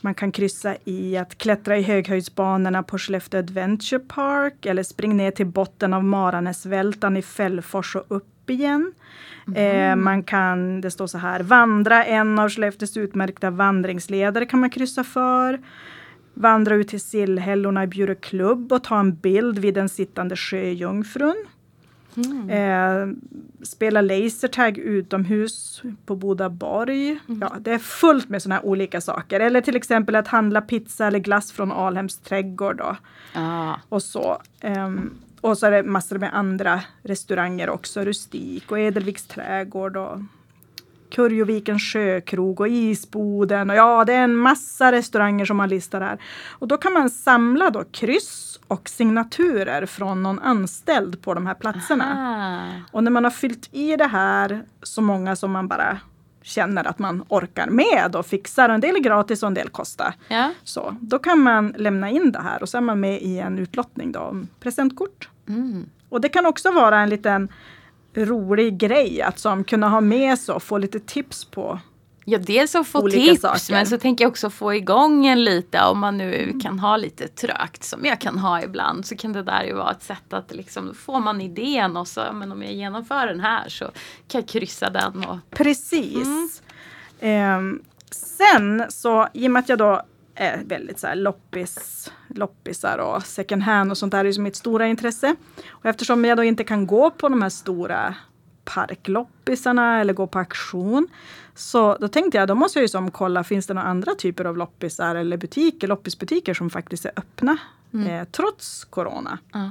man 0.00 0.14
kan 0.14 0.32
kryssa 0.32 0.76
i 0.84 1.16
att 1.16 1.38
klättra 1.38 1.78
i 1.78 1.82
höghöjdsbanorna 1.82 2.82
på 2.82 2.98
Skellefteå 2.98 3.38
Adventure 3.38 4.00
Park 4.00 4.66
eller 4.66 4.82
spring 4.82 5.16
ner 5.16 5.30
till 5.30 5.46
botten 5.46 5.94
av 5.94 6.04
Maranäsvältan 6.04 7.16
i 7.16 7.22
Fällfors 7.22 7.96
och 7.96 8.04
upp 8.08 8.31
igen. 8.50 8.92
Eh, 9.54 9.96
man 9.96 10.22
kan, 10.22 10.80
det 10.80 10.90
står 10.90 11.06
så 11.06 11.18
här, 11.18 11.42
vandra 11.42 12.04
en 12.04 12.38
av 12.38 12.48
Skellefteås 12.48 12.96
utmärkta 12.96 13.50
vandringsleder 13.50 14.44
kan 14.44 14.60
man 14.60 14.70
kryssa 14.70 15.04
för. 15.04 15.60
Vandra 16.34 16.74
ut 16.74 16.88
till 16.88 17.00
sillhällorna 17.00 17.84
i 17.84 17.86
Bjure 17.86 18.14
klubb 18.14 18.72
och 18.72 18.84
ta 18.84 19.00
en 19.00 19.14
bild 19.14 19.58
vid 19.58 19.74
den 19.74 19.88
sittande 19.88 20.36
sjöjungfrun. 20.36 21.46
Eh, 22.50 23.06
spela 23.62 24.00
lasertag 24.00 24.78
utomhus 24.78 25.82
på 26.06 26.16
Bodaborg. 26.16 27.18
Ja, 27.40 27.56
det 27.60 27.72
är 27.72 27.78
fullt 27.78 28.28
med 28.28 28.42
sådana 28.42 28.54
här 28.54 28.66
olika 28.66 29.00
saker. 29.00 29.40
Eller 29.40 29.60
till 29.60 29.76
exempel 29.76 30.16
att 30.16 30.28
handla 30.28 30.60
pizza 30.60 31.06
eller 31.06 31.18
glass 31.18 31.52
från 31.52 31.72
Alhems 31.72 32.18
trädgård. 32.18 32.76
Då. 32.76 32.96
Ah. 33.34 33.74
Och 33.88 34.02
så. 34.02 34.42
Ehm, 34.60 35.10
och 35.42 35.58
så 35.58 35.66
är 35.66 35.70
det 35.70 35.82
massor 35.82 36.18
med 36.18 36.34
andra 36.34 36.82
restauranger 37.02 37.70
också. 37.70 38.00
Rustik 38.00 38.70
och 38.70 38.78
Edelviks 38.78 39.26
trädgård. 39.26 39.96
Och 39.96 40.18
Kurjovikens 41.10 41.82
sjökrog 41.82 42.60
och 42.60 42.68
Isboden. 42.68 43.70
Och 43.70 43.76
ja, 43.76 44.04
det 44.04 44.12
är 44.12 44.24
en 44.24 44.36
massa 44.36 44.92
restauranger 44.92 45.44
som 45.44 45.56
man 45.56 45.68
listar 45.68 46.00
här. 46.00 46.18
Och 46.48 46.68
då 46.68 46.76
kan 46.76 46.92
man 46.92 47.10
samla 47.10 47.70
då 47.70 47.84
kryss 47.84 48.60
och 48.68 48.88
signaturer 48.88 49.86
från 49.86 50.22
någon 50.22 50.38
anställd 50.38 51.22
på 51.22 51.34
de 51.34 51.46
här 51.46 51.54
platserna. 51.54 52.04
Ah. 52.16 52.96
Och 52.96 53.04
när 53.04 53.10
man 53.10 53.24
har 53.24 53.30
fyllt 53.30 53.68
i 53.72 53.96
det 53.96 54.06
här 54.06 54.64
så 54.82 55.02
många 55.02 55.36
som 55.36 55.52
man 55.52 55.68
bara 55.68 56.00
känner 56.42 56.84
att 56.84 56.98
man 56.98 57.24
orkar 57.28 57.66
med 57.66 58.16
och 58.16 58.26
fixar. 58.26 58.68
En 58.68 58.80
del 58.80 58.96
är 58.96 59.00
gratis 59.00 59.42
och 59.42 59.46
en 59.46 59.54
del 59.54 59.68
kostar. 59.68 60.14
Ja. 60.28 60.50
Så, 60.64 60.96
då 61.00 61.18
kan 61.18 61.38
man 61.38 61.74
lämna 61.76 62.10
in 62.10 62.32
det 62.32 62.40
här 62.40 62.62
och 62.62 62.68
så 62.68 62.76
är 62.76 62.82
man 62.82 63.00
med 63.00 63.22
i 63.22 63.38
en 63.38 63.58
utlottning 63.58 64.12
då, 64.12 64.20
om 64.20 64.48
presentkort. 64.60 65.28
Mm. 65.48 65.86
Och 66.08 66.20
det 66.20 66.28
kan 66.28 66.46
också 66.46 66.70
vara 66.70 67.00
en 67.00 67.10
liten 67.10 67.48
rolig 68.14 68.78
grej 68.78 69.22
att 69.22 69.38
som 69.38 69.64
kunna 69.64 69.88
ha 69.88 70.00
med 70.00 70.38
sig 70.38 70.54
och 70.54 70.62
få 70.62 70.78
lite 70.78 71.00
tips 71.00 71.44
på. 71.44 71.80
Ja, 72.24 72.38
dels 72.38 72.74
att 72.74 72.88
få 72.88 73.10
tips 73.10 73.40
saker. 73.40 73.72
men 73.72 73.86
så 73.86 73.98
tänker 73.98 74.24
jag 74.24 74.30
också 74.30 74.50
få 74.50 74.74
igång 74.74 75.26
en 75.26 75.44
lite 75.44 75.82
om 75.82 75.98
man 75.98 76.18
nu 76.18 76.60
kan 76.62 76.78
ha 76.78 76.96
lite 76.96 77.28
trögt 77.28 77.84
som 77.84 78.04
jag 78.04 78.20
kan 78.20 78.38
ha 78.38 78.62
ibland 78.62 79.06
så 79.06 79.16
kan 79.16 79.32
det 79.32 79.42
där 79.42 79.64
ju 79.64 79.74
vara 79.74 79.90
ett 79.90 80.02
sätt 80.02 80.32
att 80.32 80.54
liksom 80.54 80.86
då 80.86 80.94
får 80.94 81.20
man 81.20 81.40
idén 81.40 81.96
och 81.96 82.08
så 82.08 82.20
men 82.32 82.52
om 82.52 82.62
jag 82.62 82.72
genomför 82.72 83.26
den 83.26 83.40
här 83.40 83.68
så 83.68 83.84
kan 84.28 84.40
jag 84.40 84.48
kryssa 84.48 84.90
den 84.90 85.24
och 85.24 85.38
Precis. 85.50 86.62
Ehm, 87.20 87.82
sen 88.10 88.84
så 88.88 89.28
i 89.32 89.46
och 89.46 89.50
med 89.50 89.60
att 89.60 89.68
jag 89.68 89.78
då 89.78 90.02
är 90.34 90.62
väldigt 90.64 90.98
så 90.98 91.06
här 91.06 91.14
loppis, 91.16 92.10
loppisar 92.28 92.98
och 92.98 93.22
second 93.22 93.62
hand 93.62 93.90
och 93.90 93.98
sånt 93.98 94.12
där 94.12 94.24
är 94.24 94.32
ju 94.32 94.40
mitt 94.40 94.56
stora 94.56 94.86
intresse. 94.86 95.36
Och 95.70 95.86
eftersom 95.86 96.24
jag 96.24 96.36
då 96.36 96.44
inte 96.44 96.64
kan 96.64 96.86
gå 96.86 97.10
på 97.10 97.28
de 97.28 97.42
här 97.42 97.48
stora 97.48 98.14
parkloppisarna 98.64 100.00
eller 100.00 100.12
gå 100.12 100.26
på 100.26 100.38
auktion. 100.38 101.08
Så 101.54 101.96
då 102.00 102.08
tänkte 102.08 102.38
jag, 102.38 102.48
då 102.48 102.54
måste 102.54 102.78
jag 102.78 102.84
ju 102.84 102.88
som 102.88 103.10
kolla, 103.10 103.44
finns 103.44 103.66
det 103.66 103.74
några 103.74 103.88
andra 103.88 104.14
typer 104.14 104.44
av 104.44 104.56
loppisar 104.56 105.14
eller 105.14 105.36
butiker, 105.36 105.88
loppisbutiker 105.88 106.54
som 106.54 106.70
faktiskt 106.70 107.04
är 107.04 107.12
öppna 107.16 107.56
eh, 108.08 108.24
trots 108.30 108.84
corona. 108.84 109.38
Ja. 109.52 109.70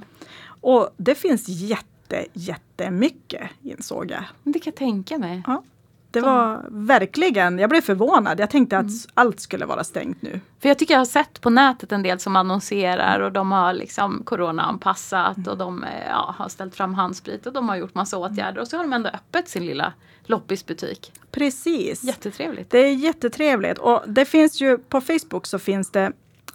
Och 0.61 0.89
det 0.97 1.15
finns 1.15 1.47
jätte, 1.47 2.25
jättemycket 2.33 3.49
insåg 3.61 4.11
jag. 4.11 4.23
det 4.43 4.59
kan 4.59 4.71
jag 4.71 4.75
tänka 4.75 5.17
mig. 5.17 5.43
Ja, 5.47 5.63
det 6.11 6.21
var 6.21 6.65
verkligen, 6.69 7.59
jag 7.59 7.69
blev 7.69 7.81
förvånad. 7.81 8.39
Jag 8.39 8.49
tänkte 8.49 8.77
att 8.77 8.91
allt 9.13 9.39
skulle 9.39 9.65
vara 9.65 9.83
stängt 9.83 10.21
nu. 10.21 10.39
För 10.59 10.69
jag 10.69 10.77
tycker 10.77 10.93
jag 10.93 10.99
har 10.99 11.05
sett 11.05 11.41
på 11.41 11.49
nätet 11.49 11.91
en 11.91 12.03
del 12.03 12.19
som 12.19 12.35
annonserar 12.35 13.19
och 13.19 13.31
de 13.31 13.51
har 13.51 13.73
liksom 13.73 14.21
coronaanpassat 14.23 15.47
och 15.47 15.57
de 15.57 15.83
eh, 15.83 15.89
ja, 16.09 16.35
har 16.37 16.49
ställt 16.49 16.75
fram 16.75 16.93
handsprit 16.93 17.45
och 17.45 17.53
de 17.53 17.69
har 17.69 17.75
gjort 17.75 17.95
massa 17.95 18.17
åtgärder 18.17 18.61
och 18.61 18.67
så 18.67 18.77
har 18.77 18.83
de 18.83 18.93
ändå 18.93 19.09
öppet 19.09 19.49
sin 19.49 19.65
lilla 19.65 19.93
loppisbutik. 20.23 21.11
Precis. 21.31 22.03
Jättetrevligt. 22.03 22.69
Det 22.69 22.79
är 22.79 22.93
jättetrevligt. 22.93 23.77
Och 23.77 24.03
det 24.07 24.25
finns 24.25 24.61
ju, 24.61 24.77
på 24.77 25.01
Facebook 25.01 25.47
så 25.47 25.59
finns 25.59 25.91
det 25.91 26.11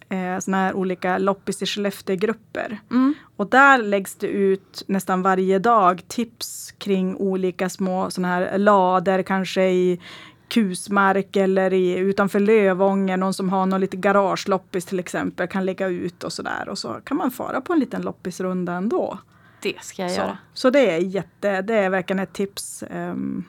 eh, 0.09 0.39
såna 0.39 0.57
här 0.57 0.75
olika 0.75 1.19
loppis 1.19 1.63
i 1.63 1.67
Skellefteå-grupper. 1.67 2.79
Mm. 2.91 3.15
Och 3.37 3.47
där 3.51 3.79
läggs 3.79 4.15
det 4.15 4.27
ut 4.27 4.83
nästan 4.87 5.23
varje 5.23 5.59
dag 5.59 6.03
tips 6.09 6.75
kring 6.79 7.17
olika 7.17 7.69
små 7.69 8.11
såna 8.11 8.29
här 8.29 8.59
lader, 8.59 9.23
kanske 9.23 9.63
i 9.71 10.01
Kusmark 10.49 11.37
eller 11.37 11.73
i, 11.73 11.97
utanför 11.99 12.41
Lövånger, 12.41 13.17
någon 13.17 13.35
som 13.35 13.49
har 13.49 13.67
någon 13.67 13.81
lite 13.81 13.97
garageloppis 13.97 14.85
till 14.85 14.99
exempel 14.99 15.47
kan 15.49 15.65
lägga 15.65 15.87
ut 15.89 16.25
och 16.25 16.33
sådär. 16.33 16.69
Och 16.69 16.79
så 16.79 16.93
kan 17.05 17.17
man 17.17 17.31
fara 17.31 17.61
på 17.61 17.73
en 17.73 17.79
liten 17.79 18.03
loppisrunda 18.03 18.73
ändå. 18.73 19.19
Det 19.63 19.75
ska 19.83 20.03
jag 20.03 20.11
Så, 20.11 20.21
göra. 20.21 20.39
så 20.55 20.71
det 20.71 20.91
är 20.91 20.99
jätte, 20.99 21.63
det 21.63 21.75
är 21.75 21.91
verkligen 21.91 22.21
ett 22.21 22.33
tips. 22.33 22.85
ehm, 22.91 23.45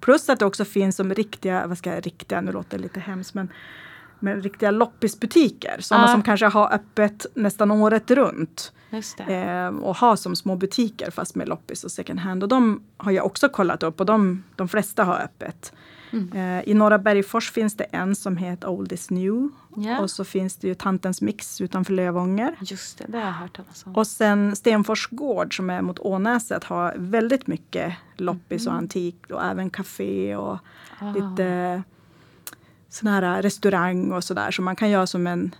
plus 0.00 0.28
att 0.28 0.38
det 0.38 0.46
också 0.46 0.64
finns 0.64 0.96
som 0.96 1.14
riktiga, 1.14 1.66
vad 1.66 1.78
ska 1.78 1.94
jag, 1.94 2.06
riktiga, 2.06 2.40
nu 2.40 2.52
låter 2.52 2.76
det 2.78 2.82
lite 2.82 3.00
hemskt 3.00 3.34
men 3.34 3.48
men 4.24 4.42
riktiga 4.42 4.70
loppisbutiker. 4.70 5.76
Sådana 5.80 6.04
Ah. 6.04 6.12
som 6.12 6.22
kanske 6.22 6.46
har 6.46 6.72
öppet 6.72 7.26
nästan 7.34 7.70
året 7.70 8.10
runt. 8.10 8.72
Eh, 9.26 9.66
och 9.66 9.96
har 9.96 10.16
som 10.16 10.36
små 10.36 10.56
butiker 10.56 11.10
fast 11.10 11.34
med 11.34 11.48
loppis 11.48 11.84
och 11.84 11.90
second 11.90 12.20
hand. 12.20 12.42
Och 12.42 12.48
de 12.48 12.82
har 12.96 13.12
jag 13.12 13.26
också 13.26 13.48
kollat 13.48 13.82
upp 13.82 14.00
och 14.00 14.06
de, 14.06 14.42
de 14.56 14.68
flesta 14.68 15.04
har 15.04 15.18
öppet. 15.20 15.72
Mm. 16.12 16.32
Eh, 16.58 16.68
I 16.68 16.74
Norra 16.74 16.98
Bergfors 16.98 17.50
finns 17.50 17.76
det 17.76 17.84
en 17.84 18.16
som 18.16 18.36
heter 18.36 18.68
Old 18.68 18.92
is 18.92 19.10
New. 19.10 19.48
Ja. 19.76 20.00
Och 20.00 20.10
så 20.10 20.24
finns 20.24 20.56
det 20.56 20.68
ju 20.68 20.74
Tantens 20.74 21.20
Mix 21.22 21.60
utanför 21.60 21.92
Lövånger. 21.92 22.56
Just 22.60 22.98
det, 22.98 23.04
det 23.08 23.18
har 23.18 23.24
jag 23.26 23.32
hört 23.32 23.56
talas 23.56 23.86
om. 23.86 23.96
Och 23.96 24.06
sen 24.06 24.56
Stenfors 24.56 25.08
gård 25.10 25.56
som 25.56 25.70
är 25.70 25.82
mot 25.82 25.98
Ånäset 25.98 26.64
har 26.64 26.94
väldigt 26.96 27.46
mycket 27.46 27.94
loppis 28.16 28.66
och 28.66 28.72
antik 28.72 29.16
och 29.30 29.44
även 29.44 29.70
café 29.70 30.36
och 30.36 30.58
Ah. 30.98 31.12
lite 31.12 31.82
sån 32.94 33.08
här 33.08 33.42
restaurang 33.42 34.12
och 34.12 34.24
sådär. 34.24 34.50
Så 34.50 34.62
man 34.62 34.76
kan 34.76 34.90
göra 34.90 35.06
som 35.06 35.26
en 35.26 35.54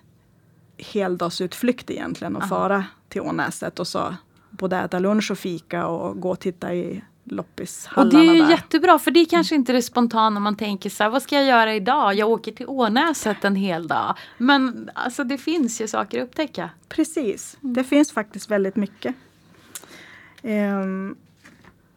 heldagsutflykt 0.78 1.90
egentligen 1.90 2.36
och 2.36 2.42
Aha. 2.42 2.48
fara 2.48 2.84
till 3.08 3.20
Ånäset 3.20 3.78
och 3.80 3.86
så 3.88 4.14
både 4.50 4.76
äta 4.76 4.98
lunch 4.98 5.30
och 5.30 5.38
fika 5.38 5.86
och 5.86 6.20
gå 6.20 6.30
och 6.30 6.40
titta 6.40 6.74
i 6.74 7.02
Och 7.24 7.32
loppishallarna 7.32 8.18
det 8.20 8.26
är 8.26 8.34
ju 8.34 8.40
där. 8.42 8.50
jättebra 8.50 8.98
för 8.98 9.10
det 9.10 9.20
är 9.20 9.24
kanske 9.26 9.54
inte 9.54 9.72
det 9.72 9.82
spontana 9.82 10.40
man 10.40 10.56
tänker 10.56 10.90
så 10.90 11.02
här, 11.02 11.10
vad 11.10 11.22
ska 11.22 11.34
jag 11.34 11.44
göra 11.44 11.74
idag? 11.74 12.14
Jag 12.14 12.28
åker 12.30 12.52
till 12.52 12.66
Ånäset 12.68 13.44
en 13.44 13.56
hel 13.56 13.88
dag. 13.88 14.14
Men 14.38 14.90
alltså 14.94 15.24
det 15.24 15.38
finns 15.38 15.80
ju 15.80 15.88
saker 15.88 16.20
att 16.22 16.28
upptäcka. 16.28 16.70
Precis, 16.88 17.56
Mm. 17.62 17.74
det 17.74 17.84
finns 17.84 18.12
faktiskt 18.12 18.50
väldigt 18.50 18.76
mycket. 18.76 19.14
Ehm, 20.42 21.16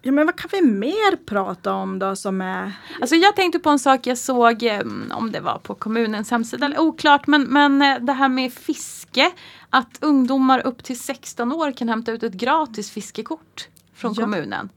ja 0.01 0.11
men 0.11 0.25
vad 0.25 0.35
kan 0.35 0.49
vi 0.51 0.61
mer 0.61 1.15
prata 1.15 1.73
om 1.73 1.99
då 1.99 2.15
som 2.15 2.41
är 2.41 2.71
Alltså 3.01 3.15
jag 3.15 3.35
tänkte 3.35 3.59
på 3.59 3.69
en 3.69 3.79
sak 3.79 4.07
jag 4.07 4.17
såg, 4.17 4.63
eh, 4.63 4.79
om 5.11 5.31
det 5.31 5.39
var 5.39 5.57
på 5.57 5.75
kommunens 5.75 6.31
hemsida, 6.31 6.65
eller 6.65 6.79
oklart, 6.79 7.27
men, 7.27 7.43
men 7.43 7.81
eh, 7.81 7.95
det 7.99 8.13
här 8.13 8.29
med 8.29 8.53
fiske. 8.53 9.31
Att 9.69 9.97
ungdomar 10.01 10.67
upp 10.67 10.83
till 10.83 10.99
16 10.99 11.51
år 11.51 11.71
kan 11.71 11.89
hämta 11.89 12.11
ut 12.11 12.23
ett 12.23 12.33
gratis 12.33 12.91
fiskekort 12.91 13.67
från 13.95 14.13
Ja. 14.17 14.21
kommunen. 14.23 14.69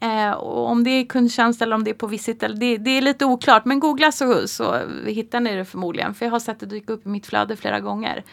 Eh, 0.00 0.30
och 0.30 0.66
om 0.70 0.84
det 0.84 0.90
är 0.90 1.04
kundtjänst 1.06 1.62
eller 1.62 1.74
om 1.76 1.84
det 1.84 1.90
är 1.90 1.94
på 1.94 2.06
Visit, 2.06 2.42
eller 2.42 2.56
det, 2.56 2.76
det 2.76 2.90
är 2.90 3.02
lite 3.02 3.24
oklart. 3.24 3.64
Men 3.64 3.80
googla 3.80 4.12
så, 4.12 4.48
så 4.48 4.78
hittar 5.06 5.40
ni 5.40 5.56
det 5.56 5.64
förmodligen. 5.64 6.14
För 6.14 6.24
jag 6.26 6.32
har 6.32 6.40
sett 6.40 6.60
det 6.60 6.66
dyka 6.66 6.92
upp 6.92 7.06
i 7.06 7.08
mitt 7.08 7.26
flöde 7.26 7.56
flera 7.56 7.80
gånger. 7.80 8.24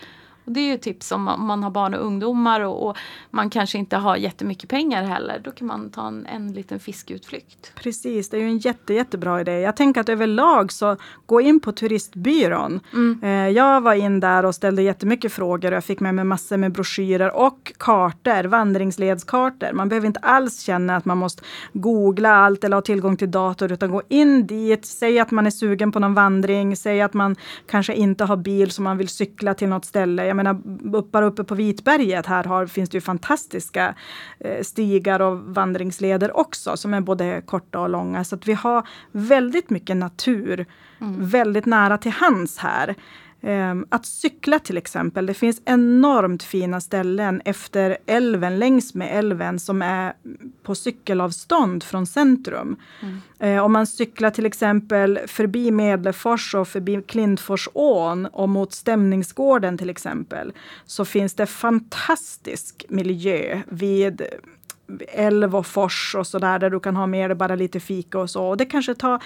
Och 0.45 0.51
det 0.51 0.59
är 0.59 0.71
ju 0.71 0.77
tips 0.77 1.11
om 1.11 1.23
man, 1.23 1.39
om 1.39 1.47
man 1.47 1.63
har 1.63 1.71
barn 1.71 1.93
och 1.93 2.05
ungdomar 2.05 2.61
och, 2.61 2.89
och, 2.89 2.97
man 3.31 3.49
kanske 3.49 3.77
inte 3.77 3.97
har 3.97 4.15
jättemycket 4.15 4.69
pengar 4.69 5.03
heller. 5.03 5.41
Då 5.43 5.51
kan 5.51 5.67
man 5.67 5.89
ta 5.89 6.07
en, 6.07 6.25
en 6.25 6.53
liten 6.53 6.79
fiskutflykt. 6.79 7.71
Precis, 7.75 8.29
det 8.29 8.37
är 8.37 8.41
ju 8.41 8.47
en 8.47 8.57
jätte, 8.57 8.93
jättebra 8.93 9.41
idé. 9.41 9.59
Jag 9.59 9.75
tänker 9.75 10.01
att 10.01 10.09
överlag 10.09 10.71
så 10.71 10.97
gå 11.25 11.41
in 11.41 11.59
på 11.59 11.71
turistbyrån. 11.71 12.79
Mm. 12.93 13.19
Eh, 13.23 13.49
jag 13.49 13.81
var 13.81 13.93
in 13.93 14.19
där 14.19 14.45
och 14.45 14.55
ställde 14.55 14.81
jättemycket 14.81 15.33
frågor 15.33 15.71
och 15.71 15.75
jag 15.75 15.83
fick 15.83 15.99
med 15.99 16.15
mig 16.15 16.25
massor 16.25 16.57
med 16.57 16.71
broschyrer 16.71 17.35
och 17.35 17.73
kartor, 17.77 18.43
vandringsledskartor. 18.43 19.73
Man 19.73 19.89
behöver 19.89 20.07
inte 20.07 20.19
alls 20.19 20.61
känna 20.61 20.95
att 20.95 21.05
man 21.05 21.17
måste 21.17 21.43
googla 21.73 22.35
allt 22.35 22.63
eller 22.63 22.77
ha 22.77 22.81
tillgång 22.81 23.17
till 23.17 23.31
dator 23.31 23.71
utan 23.71 23.91
gå 23.91 24.01
in 24.09 24.47
dit, 24.47 24.85
säg 24.85 25.19
att 25.19 25.31
man 25.31 25.45
är 25.45 25.51
sugen 25.51 25.91
på 25.91 25.99
någon 25.99 26.13
vandring, 26.13 26.75
säg 26.75 27.01
att 27.01 27.13
man 27.13 27.35
kanske 27.67 27.93
inte 27.93 28.23
har 28.23 28.37
bil 28.37 28.71
så 28.71 28.81
man 28.81 28.97
vill 28.97 29.09
cykla 29.09 29.53
till 29.53 29.67
något 29.67 29.85
ställe 29.85 30.34
jag 30.37 30.45
menar, 30.45 31.01
bara 31.11 31.25
uppe 31.25 31.43
på 31.43 31.55
Vitberget 31.55 32.25
här 32.25 32.43
har, 32.43 32.67
finns 32.67 32.89
det 32.89 32.97
ju 32.97 33.01
fantastiska 33.01 33.95
eh, 34.39 34.63
stigar 34.63 35.19
och 35.19 35.37
vandringsleder 35.37 36.37
också 36.37 36.77
som 36.77 36.93
är 36.93 37.01
både 37.01 37.41
korta 37.45 37.79
och 37.79 37.89
långa. 37.89 38.23
Så 38.23 38.35
att 38.35 38.47
vi 38.47 38.53
har 38.53 38.87
väldigt 39.11 39.69
mycket 39.69 39.97
natur 39.97 40.65
mm. 41.01 41.27
väldigt 41.27 41.65
nära 41.65 41.97
till 41.97 42.11
hands 42.11 42.57
här. 42.57 42.95
Ehm, 43.47 43.85
att 43.89 44.05
cykla 44.05 44.59
till 44.59 44.77
exempel. 44.77 45.25
Det 45.25 45.33
finns 45.33 45.61
enormt 45.65 46.43
fina 46.43 46.81
ställen 46.81 47.41
efter 47.45 47.97
älven, 48.05 48.59
längs 48.59 48.93
med 48.93 49.17
älven, 49.17 49.59
som 49.59 49.81
är 49.81 50.13
på 50.63 50.75
cykelavstånd 50.75 51.83
från 51.83 52.07
centrum. 52.07 52.75
Mm. 53.01 53.17
Eh, 53.39 53.63
om 53.63 53.73
man 53.73 53.87
cyklar 53.87 54.29
till 54.29 54.45
exempel 54.45 55.19
förbi 55.27 55.71
Medlefors 55.71 56.55
och 56.55 56.67
förbi 56.67 57.01
Klintforsån 57.07 58.25
och 58.25 58.49
mot 58.49 58.73
Stämningsgården 58.73 59.77
till 59.77 59.89
exempel, 59.89 60.53
så 60.85 61.05
finns 61.05 61.33
det 61.33 61.45
fantastisk 61.45 62.85
miljö 62.89 63.61
vid 63.67 64.21
älv 65.07 65.55
och 65.55 65.65
fors 65.65 66.15
och 66.15 66.27
så 66.27 66.39
där, 66.39 66.59
där 66.59 66.69
du 66.69 66.79
kan 66.79 66.95
ha 66.95 67.07
med 67.07 67.29
dig 67.29 67.35
bara 67.35 67.55
lite 67.55 67.79
fika 67.79 68.19
och 68.19 68.29
så. 68.29 68.45
Och 68.47 68.57
det 68.57 68.65
kanske 68.65 68.95
tar 68.95 69.23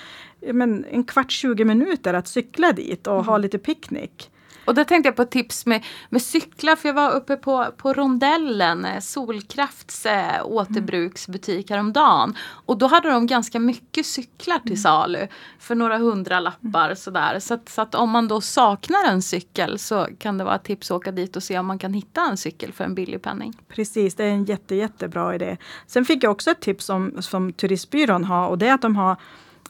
men, 0.54 0.86
en 0.91 1.04
kvart, 1.04 1.32
20 1.32 1.65
minuter 1.65 2.13
att 2.13 2.28
cykla 2.28 2.72
dit 2.72 3.08
och 3.08 3.13
mm. 3.13 3.26
ha 3.26 3.38
lite 3.38 3.58
picknick. 3.58 4.32
Och 4.66 4.76
då 4.76 4.84
tänkte 4.84 5.08
jag 5.08 5.16
på 5.16 5.26
tips 5.26 5.66
med, 5.66 5.86
med 6.10 6.22
cyklar, 6.22 6.76
för 6.76 6.90
jag 6.90 6.94
var 6.94 7.12
uppe 7.12 7.36
på, 7.36 7.66
på 7.78 7.94
Rondellen, 7.94 8.86
eh, 8.86 9.00
Solkrafts 9.00 10.06
äh, 10.06 10.46
återbruksbutik 10.46 11.70
häromdagen. 11.70 12.36
Och 12.66 12.78
då 12.78 12.88
hade 12.88 13.10
de 13.10 13.28
ganska 13.28 13.60
mycket 13.60 14.06
cyklar 14.06 14.60
till 14.60 14.72
mm. 14.72 14.78
salu 14.78 15.28
för 15.60 15.76
några 15.76 15.98
hundra 15.98 16.40
lappar 16.40 16.86
mm. 16.86 16.96
sådär. 16.96 17.40
Så 17.40 17.54
att, 17.54 17.70
så 17.70 17.82
att 17.82 17.96
om 17.96 18.10
man 18.10 18.28
då 18.28 18.42
saknar 18.42 19.06
en 19.06 19.22
cykel 19.22 19.80
så 19.80 20.08
kan 20.20 20.38
det 20.38 20.44
vara 20.44 20.56
ett 20.56 20.64
tips 20.64 20.92
att 20.92 20.98
åka 20.98 21.12
dit 21.12 21.36
och 21.36 21.44
se 21.44 21.60
om 21.60 21.66
man 21.66 21.80
kan 21.80 21.94
hitta 21.94 22.22
en 22.22 22.38
cykel 22.38 22.74
för 22.74 22.84
en 22.84 22.96
billig 22.96 23.22
penning. 23.22 23.54
Precis, 23.68 24.16
det 24.16 24.24
är 24.24 24.30
en 24.30 24.46
jätte, 24.46 24.76
jättebra 24.76 25.36
idé. 25.36 25.58
Sen 25.88 26.06
fick 26.06 26.24
jag 26.24 26.32
också 26.32 26.52
ett 26.52 26.62
tips 26.62 26.86
som, 26.86 27.22
som 27.22 27.54
Turistbyrån 27.54 28.24
har 28.24 28.48
och 28.48 28.58
det 28.58 28.68
är 28.68 28.74
att 28.74 28.82
de 28.82 28.96
har 28.96 29.18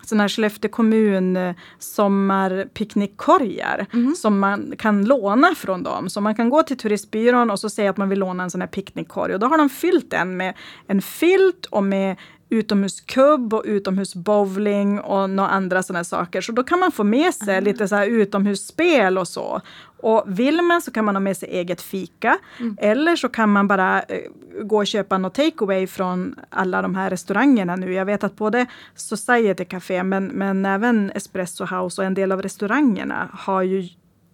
sådana 0.06 0.24
här 0.24 0.28
Skellefteå 0.28 0.72
kommun 0.72 1.38
eh, 1.38 1.56
sommarpicknickkorgar 1.80 3.86
mm. 3.94 4.16
som 4.16 4.40
man 4.40 4.74
kan 4.78 5.06
låna 5.06 5.56
från 5.56 5.84
dem. 5.84 6.10
Så 6.10 6.22
man 6.22 6.36
kan 6.36 6.50
gå 6.50 6.64
till 6.64 6.78
turistbyrån 6.78 7.52
och 7.52 7.60
så 7.60 7.70
säga 7.70 7.90
att 7.90 7.98
man 7.98 8.10
vill 8.10 8.20
låna 8.20 8.44
en 8.44 8.52
sån 8.52 8.62
här 8.62 8.68
picknickkorg 8.68 9.34
och 9.34 9.40
då 9.40 9.48
har 9.48 9.58
de 9.58 9.70
fyllt 9.70 10.12
den 10.12 10.38
med 10.38 10.54
en 10.88 11.02
filt 11.02 11.66
och 11.66 11.84
med 11.84 12.18
utomhuskubb 12.50 13.54
och 13.54 13.64
utomhusbowling 13.66 15.00
och 15.00 15.30
några 15.30 15.50
andra 15.50 15.84
sådana 15.84 16.04
saker. 16.04 16.42
Så 16.42 16.52
då 16.52 16.64
kan 16.64 16.80
man 16.80 16.92
få 16.92 17.04
med 17.04 17.34
sig 17.34 17.54
mm. 17.54 17.64
lite 17.64 17.88
så 17.88 17.96
här 17.96 18.08
utomhusspel 18.08 19.18
och 19.18 19.28
så. 19.28 19.62
Och 20.02 20.24
vill 20.28 20.62
man 20.62 20.82
så 20.82 20.92
kan 20.92 21.06
man 21.06 21.16
ha 21.16 21.20
med 21.20 21.38
sig 21.38 21.50
eget 21.50 21.82
fika. 21.82 22.38
Mm. 22.60 22.78
Eller 22.82 23.16
så 23.16 23.30
kan 23.30 23.50
man 23.50 23.68
bara 23.68 24.02
eh, 24.02 24.18
gå 24.62 24.78
och 24.78 24.88
köpa 24.88 25.18
något 25.18 25.34
takeaway 25.34 25.88
från 25.88 26.36
alla 26.50 26.82
de 26.82 26.96
här 26.96 27.10
restaurangerna 27.10 27.76
nu. 27.76 27.94
Jag 27.94 28.06
vet 28.06 28.24
att 28.24 28.36
både 28.36 28.66
Society 28.96 29.66
Café 29.66 30.04
men, 30.04 30.26
men 30.26 30.66
även 30.66 31.12
Espresso 31.16 31.66
House 31.66 32.02
och 32.02 32.06
en 32.06 32.14
del 32.14 32.32
av 32.32 32.42
restaurangerna 32.42 33.30
har 33.34 33.62
ju 33.62 33.90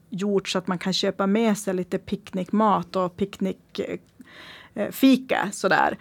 gjort 0.09 0.49
så 0.49 0.57
att 0.57 0.67
man 0.67 0.77
kan 0.77 0.93
köpa 0.93 1.27
med 1.27 1.57
sig 1.57 1.73
lite 1.73 1.97
picknickmat 1.97 2.95
och 2.95 3.17
picknick 3.17 3.79
eh, 3.79 3.97
fika 4.91 5.49
sådär. 5.51 5.97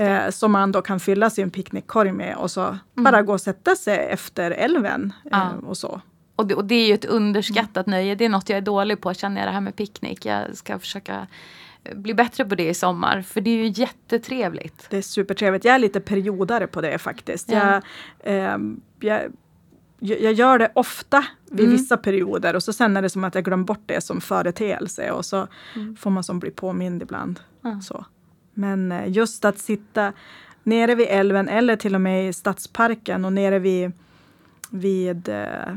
Eh, 0.00 0.30
som 0.30 0.52
man 0.52 0.72
då 0.72 0.82
kan 0.82 1.00
fylla 1.00 1.30
sin 1.30 1.50
picknickkorg 1.50 2.12
med 2.12 2.36
och 2.36 2.50
så 2.50 2.62
mm. 2.62 2.78
bara 2.94 3.22
gå 3.22 3.32
och 3.32 3.40
sätta 3.40 3.76
sig 3.76 3.98
efter 3.98 4.50
älven 4.50 5.12
eh, 5.32 5.48
och 5.48 5.76
så. 5.76 6.00
Och 6.36 6.46
det, 6.46 6.54
och 6.54 6.64
det 6.64 6.74
är 6.74 6.88
ju 6.88 6.94
ett 6.94 7.04
underskattat 7.04 7.86
mm. 7.86 7.98
nöje. 7.98 8.14
Det 8.14 8.24
är 8.24 8.28
något 8.28 8.48
jag 8.48 8.56
är 8.56 8.62
dålig 8.62 9.00
på 9.00 9.14
känner 9.14 9.40
jag 9.40 9.48
det 9.48 9.52
här 9.52 9.60
med 9.60 9.76
picknick. 9.76 10.26
Jag 10.26 10.56
ska 10.56 10.78
försöka 10.78 11.26
eh, 11.84 11.96
bli 11.96 12.14
bättre 12.14 12.44
på 12.44 12.54
det 12.54 12.68
i 12.68 12.74
sommar. 12.74 13.22
För 13.22 13.40
det 13.40 13.50
är 13.50 13.56
ju 13.56 13.72
jättetrevligt. 13.82 14.86
Det 14.90 14.96
är 14.96 15.02
supertrevligt. 15.02 15.64
Jag 15.64 15.74
är 15.74 15.78
lite 15.78 16.00
periodare 16.00 16.66
på 16.66 16.80
det 16.80 16.98
faktiskt. 16.98 17.50
Ja. 17.50 17.80
Jag, 18.24 18.52
eh, 18.52 18.58
jag, 19.00 19.22
jag 19.98 20.32
gör 20.32 20.58
det 20.58 20.70
ofta 20.74 21.24
vid 21.50 21.66
mm. 21.66 21.72
vissa 21.72 21.96
perioder 21.96 22.56
och 22.56 22.62
så 22.62 22.72
sen 22.72 22.96
är 22.96 23.02
det 23.02 23.10
som 23.10 23.24
att 23.24 23.34
jag 23.34 23.44
glömmer 23.44 23.64
bort 23.64 23.82
det 23.86 24.00
som 24.00 24.20
företeelse 24.20 25.10
och 25.10 25.24
så 25.24 25.46
mm. 25.76 25.96
får 25.96 26.10
man 26.10 26.24
som 26.24 26.38
bli 26.38 26.50
påmind 26.50 27.02
ibland. 27.02 27.40
Mm. 27.64 27.82
Så. 27.82 28.04
Men 28.58 28.92
eh, 28.92 29.08
just 29.08 29.44
att 29.44 29.58
sitta 29.58 30.12
nere 30.62 30.94
vid 30.94 31.06
älven 31.10 31.48
eller 31.48 31.76
till 31.76 31.94
och 31.94 32.00
med 32.00 32.28
i 32.28 32.32
stadsparken 32.32 33.24
och 33.24 33.32
nere 33.32 33.58
vid, 33.58 33.92
vid 34.70 35.28
eh, 35.28 35.74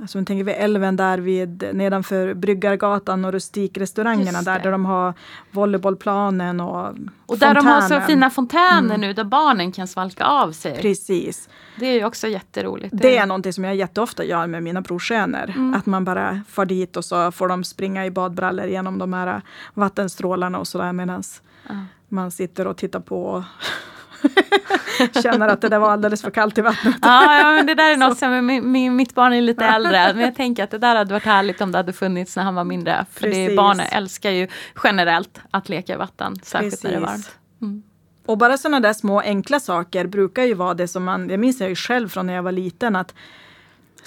Alltså, 0.00 0.24
tänker 0.24 0.44
vi 0.44 0.52
älven 0.52 0.96
där 0.96 1.18
vid, 1.18 1.70
nedanför 1.72 2.34
Bryggargatan 2.34 3.24
och 3.24 3.32
rustikrestaurangerna 3.32 4.42
där, 4.42 4.58
där 4.58 4.72
de 4.72 4.86
har 4.86 5.14
volleybollplanen 5.50 6.60
och 6.60 6.94
Och 7.26 7.38
där 7.38 7.54
de 7.54 7.66
har 7.66 7.80
så 7.80 8.00
fina 8.00 8.30
fontäner 8.30 8.94
mm. 8.94 9.00
nu 9.00 9.12
där 9.12 9.24
barnen 9.24 9.72
kan 9.72 9.88
svalka 9.88 10.24
av 10.24 10.52
sig. 10.52 10.78
Precis. 10.80 11.48
Det 11.76 11.86
är 11.86 11.94
ju 11.94 12.04
också 12.04 12.28
jätteroligt. 12.28 12.94
Det 12.98 13.16
är 13.16 13.26
någonting 13.26 13.52
som 13.52 13.64
jag 13.64 13.76
jätteofta 13.76 14.24
gör 14.24 14.46
med 14.46 14.62
mina 14.62 14.80
brorsöner. 14.80 15.52
Mm. 15.56 15.74
Att 15.74 15.86
man 15.86 16.04
bara 16.04 16.40
far 16.48 16.66
dit 16.66 16.96
och 16.96 17.04
så 17.04 17.32
får 17.32 17.48
de 17.48 17.64
springa 17.64 18.06
i 18.06 18.10
badbrallor 18.10 18.66
genom 18.66 18.98
de 18.98 19.12
här 19.12 19.42
vattenstrålarna 19.74 20.58
och 20.58 20.68
sådär 20.68 20.92
medan 20.92 21.22
mm. 21.70 21.84
Man 22.08 22.30
sitter 22.30 22.66
och 22.66 22.76
tittar 22.76 23.00
på 23.00 23.44
Känner 25.22 25.48
att 25.48 25.60
det 25.60 25.68
där 25.68 25.78
var 25.78 25.90
alldeles 25.90 26.22
för 26.22 26.30
kallt 26.30 26.58
i 26.58 26.60
vattnet. 26.60 26.96
ja, 27.02 27.38
ja, 27.38 27.52
men 27.52 27.66
det 27.66 27.74
där 27.74 27.92
är 27.92 27.96
något 28.08 28.18
som, 28.18 28.46
min, 28.72 28.96
mitt 28.96 29.14
barn 29.14 29.32
är 29.32 29.40
lite 29.40 29.64
äldre, 29.64 30.14
men 30.14 30.24
jag 30.24 30.34
tänker 30.34 30.64
att 30.64 30.70
det 30.70 30.78
där 30.78 30.96
hade 30.96 31.14
varit 31.14 31.24
härligt 31.24 31.60
om 31.60 31.72
det 31.72 31.78
hade 31.78 31.92
funnits 31.92 32.36
när 32.36 32.42
han 32.42 32.54
var 32.54 32.64
mindre. 32.64 33.06
För 33.10 33.28
det, 33.28 33.56
barnen 33.56 33.86
älskar 33.92 34.30
ju 34.30 34.48
generellt 34.84 35.40
att 35.50 35.68
leka 35.68 35.94
i 35.94 35.96
vatten, 35.96 36.36
särskilt 36.42 36.72
Precis. 36.72 36.84
när 36.84 36.90
det 36.90 36.96
är 36.96 37.00
varmt. 37.00 37.30
Mm. 37.62 37.82
Och 38.26 38.38
bara 38.38 38.58
sådana 38.58 38.80
där 38.80 38.92
små 38.92 39.20
enkla 39.20 39.60
saker 39.60 40.06
brukar 40.06 40.44
ju 40.44 40.54
vara 40.54 40.74
det 40.74 40.88
som 40.88 41.04
man, 41.04 41.28
jag 41.30 41.40
minns 41.40 41.60
jag 41.60 41.68
ju 41.68 41.76
själv 41.76 42.08
från 42.08 42.26
när 42.26 42.34
jag 42.34 42.42
var 42.42 42.52
liten, 42.52 42.96
att 42.96 43.14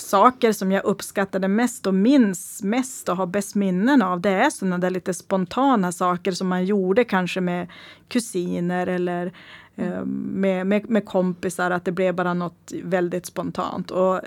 saker 0.02 0.52
som 0.52 0.72
jag 0.72 0.86
uppskattade 0.86 1.48
mest 1.48 1.88
och 1.88 1.94
minns 1.94 2.64
mest 2.64 3.10
och 3.10 3.18
har 3.18 3.26
bäst 3.26 3.56
minnen 3.56 4.02
av, 4.02 4.22
det 4.22 4.30
är 4.30 4.50
sådana 4.50 4.78
där 4.78 4.90
lite 4.90 5.14
spontana 5.14 5.92
saker 5.92 6.32
som 6.32 6.48
man 6.48 6.66
gjorde 6.66 7.04
kanske 7.04 7.42
med 7.42 7.68
kusiner 8.08 8.88
eller 8.88 9.32
Eh, 9.76 10.06
med, 10.06 10.68
med, 10.68 10.90
med 10.90 11.06
kompisar, 11.06 11.72
att 11.72 11.86
det 11.86 11.92
blev 11.92 12.16
bara 12.16 12.34
något 12.34 12.72
väldigt 12.84 13.26
spontant. 13.26 13.92
Och 13.92 14.22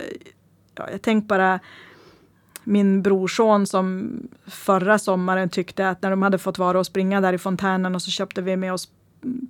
ja, 0.74 0.90
jag 0.90 1.02
tänkte 1.02 1.26
bara 1.26 1.60
min 2.64 3.02
brorson 3.02 3.66
som 3.66 4.12
förra 4.46 4.98
sommaren 4.98 5.48
tyckte 5.48 5.88
att 5.88 6.02
när 6.02 6.10
de 6.10 6.22
hade 6.22 6.38
fått 6.38 6.58
vara 6.58 6.78
och 6.78 6.86
springa 6.86 7.20
där 7.20 7.32
i 7.32 7.38
fontänen 7.38 7.94
och 7.94 8.02
så 8.02 8.10
köpte 8.10 8.42
vi 8.42 8.56
med 8.56 8.72
oss 8.72 8.88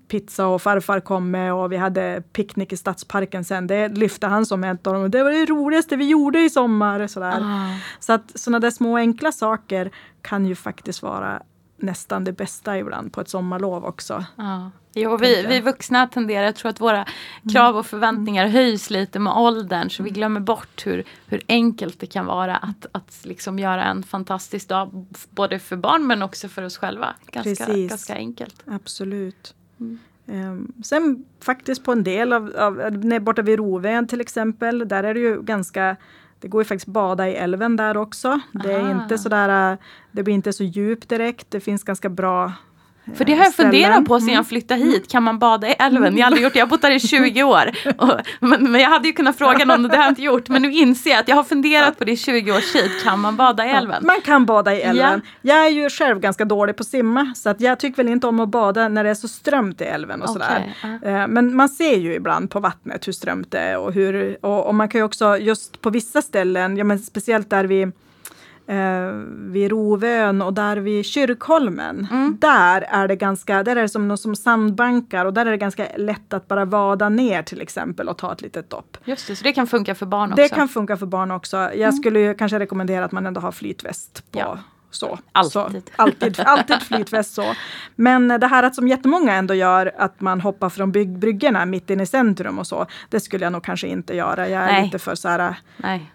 pizza 0.08 0.46
och 0.46 0.62
farfar 0.62 1.00
kom 1.00 1.30
med 1.30 1.54
och 1.54 1.72
vi 1.72 1.76
hade 1.76 2.22
picknick 2.32 2.72
i 2.72 2.76
stadsparken 2.76 3.44
sen. 3.44 3.66
Det 3.66 3.88
lyfte 3.88 4.26
han 4.26 4.46
som 4.46 4.64
ett 4.64 4.87
av 4.87 4.94
dem. 4.94 5.10
Det 5.10 5.22
var 5.22 5.30
det 5.30 5.46
roligaste 5.46 5.96
vi 5.96 6.08
gjorde 6.08 6.40
i 6.40 6.50
sommar. 6.50 7.06
Sådär. 7.06 7.40
Ah. 7.42 7.78
Så 7.98 8.12
att 8.12 8.32
sådana 8.34 8.60
där 8.60 8.70
små 8.70 8.96
enkla 8.96 9.32
saker 9.32 9.90
kan 10.22 10.46
ju 10.46 10.54
faktiskt 10.54 11.02
vara 11.02 11.42
nästan 11.76 12.24
det 12.24 12.32
bästa 12.32 12.78
ibland 12.78 13.12
på 13.12 13.20
ett 13.20 13.28
sommarlov 13.28 13.84
också. 13.84 14.24
Ja. 14.37 14.70
Jo, 14.96 15.16
vi, 15.16 15.46
vi 15.46 15.60
vuxna 15.60 16.06
tenderar, 16.06 16.44
jag 16.44 16.56
tror 16.56 16.70
att 16.70 16.80
våra 16.80 17.06
krav 17.52 17.76
och 17.76 17.87
förväntningar 17.87 18.48
höjs 18.48 18.90
lite 18.90 19.18
med 19.18 19.32
åldern 19.32 19.90
så 19.90 20.02
vi 20.02 20.08
mm. 20.08 20.14
glömmer 20.14 20.40
bort 20.40 20.87
hur, 20.87 21.04
hur 21.26 21.42
enkelt 21.48 22.00
det 22.00 22.06
kan 22.06 22.26
vara 22.26 22.56
att, 22.56 22.87
att 22.92 23.20
liksom 23.22 23.58
göra 23.58 23.84
en 23.84 24.02
fantastisk 24.02 24.68
dag 24.68 25.06
både 25.30 25.58
för 25.58 25.76
barn 25.76 26.06
men 26.06 26.22
också 26.22 26.48
för 26.48 26.62
oss 26.62 26.78
själva. 26.78 27.14
Ganska, 27.26 27.76
ganska 27.76 28.14
enkelt. 28.14 28.62
Absolut. 28.66 29.54
Mm. 29.80 29.98
Um, 30.26 30.72
sen 30.84 31.24
faktiskt 31.40 31.84
på 31.84 31.92
en 31.92 32.04
del 32.04 32.32
av, 32.32 32.52
av 32.56 32.92
borta 33.20 33.42
vid 33.42 33.58
Rovön 33.58 34.06
till 34.06 34.20
exempel, 34.20 34.88
där 34.88 35.04
är 35.04 35.14
det 35.14 35.20
ju 35.20 35.42
ganska 35.42 35.96
det 36.38 36.48
går 36.48 36.60
ju 36.60 36.64
faktiskt 36.64 36.87
bada 36.87 37.28
i 37.28 37.34
älven 37.34 37.76
där 37.76 37.96
också. 37.96 38.40
Det 38.52 38.72
är 38.72 38.90
inte 38.90 39.18
sådär, 39.18 39.78
det 40.12 40.22
blir 40.22 40.34
inte 40.34 40.52
så 40.52 40.64
djupt 40.64 41.08
direkt. 41.08 41.50
Det 41.50 41.60
finns 41.60 41.84
ganska 41.84 42.08
bra 42.08 42.52
För 43.16 43.24
det 43.24 43.32
har 43.34 43.44
jag 43.44 43.52
ställen. 43.52 43.72
funderat 43.72 44.04
på 44.06 44.14
Mm. 44.16 44.34
jag 44.34 44.46
flyttade 44.48 44.80
hit. 44.80 45.10
Kan 45.10 45.22
man 45.22 45.38
bada 45.38 45.68
i 45.68 45.72
älven? 45.78 46.16
Jag 46.16 46.22
har 46.22 46.26
aldrig 46.26 46.42
gjort 46.44 46.52
det. 46.52 46.58
Jag 46.58 46.66
har 46.66 46.70
bott 46.70 46.82
här 46.82 46.90
i 46.90 47.00
20 47.00 47.42
år. 47.54 47.70
Och, 47.98 48.10
men, 48.40 48.72
men 48.72 48.80
jag 48.80 48.90
hade 48.90 49.08
ju 49.08 49.14
kunnat 49.14 49.38
fråga 49.38 49.64
någon 49.64 49.84
och 49.84 49.90
det 49.90 49.96
har 49.96 50.04
jag 50.04 50.10
inte 50.10 50.22
gjort. 50.22 50.48
Men 50.48 50.62
nu 50.62 50.72
inser 50.72 51.10
jag 51.10 51.20
att 51.20 51.28
jag 51.28 51.36
har 51.36 51.44
funderat 51.44 51.98
på 51.98 52.04
det 52.04 52.12
i 52.12 52.16
20 52.16 52.52
års 52.52 52.72
tid. 52.72 52.90
Kan 53.04 53.20
man 53.20 53.36
bada 53.36 53.66
i 53.66 53.70
älven? 53.70 54.06
Man 54.06 54.20
kan 54.20 54.46
bada 54.46 54.74
i 54.74 54.80
älven. 54.80 55.22
Jag 55.42 55.66
är 55.66 55.70
ju 55.70 55.90
själv 55.90 56.20
ganska 56.20 56.44
dålig 56.44 56.76
på 56.76 56.80
att 56.80 56.86
simma 56.86 57.32
så 57.36 57.50
att 57.50 57.60
jag 57.60 57.78
tycker 57.80 57.96
väl 57.96 58.08
inte 58.12 58.26
om 58.26 58.40
att 58.40 58.48
bada 58.48 58.88
när 58.88 59.04
det 59.04 59.10
är 59.10 59.14
så 59.14 59.28
strömt 59.28 59.80
i 59.80 59.84
älven 59.84 60.22
och 60.22 60.28
sådär. 60.30 60.74
Okej, 60.84 61.12
Eh, 61.12 61.26
Men 61.28 61.56
man 61.56 61.68
ser 61.68 61.96
ju 61.96 62.14
ibland 62.14 62.50
på 62.50 62.60
vattnet 62.60 63.08
hur 63.08 63.12
strömt 63.12 63.50
det 63.50 63.58
är 63.58 63.78
och, 63.78 63.92
hur, 63.92 64.36
och, 64.40 64.66
och 64.66 64.74
man 64.74 64.88
kan 64.88 64.98
ju 64.98 65.04
också 65.04 65.36
just 65.38 65.80
på 65.80 65.90
vissa 65.90 66.22
ställen, 66.22 66.76
ja 66.76 66.84
men 66.84 66.98
speciellt 66.98 67.50
där 67.50 67.64
vi 67.64 67.90
eh, 68.66 69.11
vid 69.29 69.70
Rovön 69.70 70.42
och 70.42 70.55
där 70.55 70.77
vid 70.77 71.05
Kyrkholmen. 71.05 72.09
Mm. 72.11 72.37
Där 72.40 72.81
är 72.81 73.09
det 73.09 73.16
ganska, 73.16 73.62
där 73.62 73.77
är 73.77 73.83
det 73.83 73.88
som, 73.88 74.16
som 74.16 74.37
sandbankar 74.37 75.24
och 75.24 75.35
där 75.35 75.46
är 75.46 75.50
det 75.50 75.57
ganska 75.57 75.88
lätt 75.96 76.33
att 76.33 76.48
bara 76.48 76.64
vada 76.64 77.09
ner 77.09 77.42
till 77.42 77.61
exempel 77.61 78.09
och 78.09 78.18
ta 78.18 78.33
ett 78.33 78.42
litet 78.42 78.70
dopp. 78.70 78.96
Just 79.05 79.29
det, 79.29 79.37
så 79.37 79.44
det 79.44 79.53
kan 79.53 79.66
funka 79.66 79.94
för 79.94 80.07
barn 80.07 80.33
också. 80.33 80.42
Det 80.42 80.48
kan 80.48 80.68
funka 80.68 80.96
för 80.96 81.07
barn 81.07 81.31
också. 81.31 81.70
Jag 81.74 81.94
skulle 81.94 82.20
ju 82.20 82.35
kanske 82.35 82.59
rekommendera 82.59 83.05
att 83.05 83.12
man 83.12 83.27
ändå 83.27 83.40
har 83.40 83.53
flytväst 83.53 84.33
på. 84.33 84.38
Ja. 84.38 84.59
Så. 84.90 85.18
Alltid. 85.33 85.53
Så, 85.53 85.70
alltid. 85.96 86.40
Alltid 86.46 86.83
flytväst 86.83 87.35
så. 87.35 87.55
Men 87.94 88.29
det 88.29 88.46
här 88.46 88.62
att 88.62 88.74
som 88.74 88.88
jättemånga 88.88 89.35
ändå 89.35 89.55
gör, 89.55 89.92
att 89.98 90.20
man 90.20 90.40
hoppar 90.40 90.68
från 90.68 90.92
bygg, 90.92 91.18
bryggorna 91.18 91.66
mitt 91.66 91.90
in 91.90 92.00
i 92.00 92.07
centrum 92.07 92.59
och 92.59 92.66
så. 92.66 92.87
Det 93.09 93.20
skulle 93.20 93.44
jag 93.44 93.53
nog 93.53 93.64
kanske 93.64 93.88
inte 93.88 94.16
göra. 94.16 94.48
Jag 94.48 94.62
är 94.62 94.72
Nej. 94.72 94.85
lite 94.85 94.98
för 94.98 95.14
så 95.14 95.29
här, 95.29 95.55
Nej, 95.77 96.12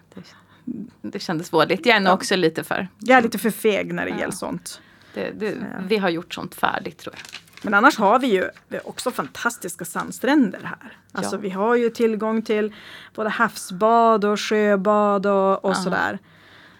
det, 1.02 1.18
kändes 1.20 1.52
vådligt. 1.52 1.86
Jag 1.86 1.96
är 1.96 2.00
nog 2.00 2.14
också 2.14 2.36
lite 2.36 2.64
för... 2.64 2.88
jag 2.98 3.18
är 3.18 3.22
lite 3.22 3.38
för 3.38 3.50
feg 3.50 3.94
när 3.94 4.04
det 4.04 4.10
Ja. 4.10 4.18
gäller 4.18 4.32
sånt. 4.32 4.80
Det, 5.14 5.30
det, 5.30 5.54
vi 5.88 5.96
har 5.96 6.08
gjort 6.08 6.34
sånt 6.34 6.54
färdigt 6.54 6.98
tror 6.98 7.14
jag. 7.16 7.22
Men 7.62 7.74
annars 7.74 7.98
har 7.98 8.18
vi 8.18 8.26
ju 8.26 8.48
också 8.84 9.10
fantastiska 9.10 9.84
sandstränder 9.84 10.60
här. 10.64 10.92
Alltså 11.12 11.36
Ja. 11.36 11.40
vi 11.40 11.50
har 11.50 11.74
ju 11.76 11.90
tillgång 11.90 12.42
till 12.42 12.72
både 13.14 13.30
havsbad 13.30 14.24
och 14.24 14.40
sjöbad 14.40 15.26
och, 15.26 15.64
och 15.64 15.76
sådär. 15.76 16.18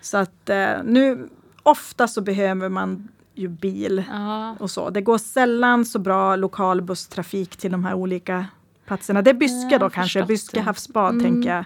Så 0.01 0.17
att 0.17 0.49
eh, 0.49 0.71
nu 0.85 1.29
ofta 1.63 2.09
så 2.09 2.21
behöver 2.21 2.69
man 2.69 3.09
ju 3.35 3.49
bil 3.49 4.05
Ja, 4.11 4.57
och 4.61 4.71
så. 4.71 4.91
Det 4.91 5.01
går 5.01 5.19
sällan 5.19 5.85
så 5.85 5.99
bra 5.99 6.37
lokal 6.37 6.83
busstrafik 6.83 7.57
till 7.57 7.73
de 7.73 7.85
här 7.85 7.95
olika 7.95 8.47
platserna. 8.87 9.23
Det 9.23 9.31
är 9.31 9.35
Byske 9.35 9.79
då 9.79 9.91
kanske, 9.91 10.23
Byske 10.25 10.61
havsbad 10.61 11.13
Mm. 11.15 11.25
tänker 11.25 11.57
jag. 11.57 11.65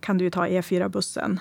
Kan 0.00 0.18
du 0.18 0.24
ju 0.24 0.30
ta 0.30 0.46
E4-bussen. 0.46 1.40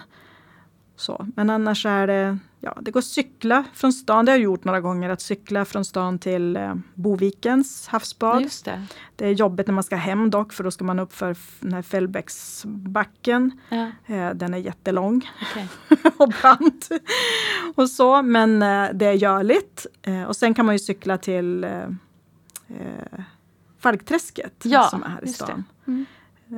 Så. 0.95 1.27
Men 1.35 1.49
annars 1.49 1.85
är 1.85 2.07
det, 2.07 2.37
ja 2.59 2.77
det 2.81 2.91
går 2.91 2.99
att 2.99 3.05
cykla 3.05 3.63
från 3.73 3.93
stan. 3.93 4.25
Det 4.25 4.31
har 4.31 4.37
jag 4.37 4.43
gjort 4.43 4.63
några 4.63 4.81
gånger, 4.81 5.09
att 5.09 5.21
cykla 5.21 5.65
från 5.65 5.85
stan 5.85 6.19
till 6.19 6.55
eh, 6.55 6.75
Bovikens 6.93 7.87
havsbad. 7.87 8.41
just 8.41 8.65
det. 8.65 8.85
Det 9.15 9.25
är 9.25 9.31
jobbigt 9.31 9.67
när 9.67 9.73
man 9.73 9.83
ska 9.83 9.95
hem 9.95 10.29
dock, 10.29 10.53
för 10.53 10.63
då 10.63 10.71
ska 10.71 10.83
man 10.83 10.99
upp 10.99 11.13
för 11.13 11.35
den 11.59 11.73
här 11.73 11.81
Fällbäcksbacken. 11.81 13.51
Ja, 13.69 13.91
Eh, 14.05 14.29
den 14.33 14.53
är 14.53 14.57
jättelång 14.57 15.29
okej. 15.51 15.67
och 16.17 16.29
brant. 16.41 16.89
och 17.75 17.89
så, 17.89 18.21
men 18.21 18.61
eh, 18.61 18.89
det 18.93 19.05
är 19.05 19.13
görligt. 19.13 19.85
Och 20.27 20.35
sen 20.35 20.53
kan 20.53 20.65
man 20.65 20.75
ju 20.75 20.79
cykla 20.79 21.17
till 21.17 21.67
Falkträsket 23.79 24.53
Ja, 24.63 24.87
som 24.89 25.03
är 25.03 25.07
här 25.07 25.23
i 25.25 25.27
stan. 25.27 25.63
Mm. 25.87 26.05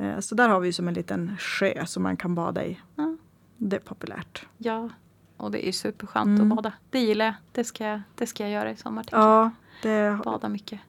Eh, 0.00 0.20
så 0.20 0.34
där 0.34 0.48
har 0.48 0.60
vi 0.60 0.72
som 0.72 0.88
en 0.88 0.94
liten 0.94 1.36
sjö 1.38 1.86
som 1.86 2.02
man 2.02 2.16
kan 2.16 2.34
bada 2.34 2.64
i. 2.64 2.80
Ja. 2.96 3.16
Det 3.56 3.76
är 3.76 3.80
populärt. 3.80 4.46
Ja, 4.58 4.88
och 5.36 5.50
det 5.50 5.68
är 5.68 5.72
superskönt 5.72 6.38
Mm. 6.38 6.52
att 6.52 6.56
bada. 6.56 6.72
Det 6.90 6.98
gillar 7.00 7.24
jag. 7.24 7.34
Det 7.52 7.64
ska, 7.64 7.84
jag- 7.86 8.00
det 8.14 8.26
ska 8.26 8.42
jag 8.42 8.52
göra 8.52 8.70
i 8.70 8.76
sommar. 8.76 9.04
Ja, 9.10 9.50
det, 9.82 10.18
Bada 10.24 10.48
mycket. 10.48 10.80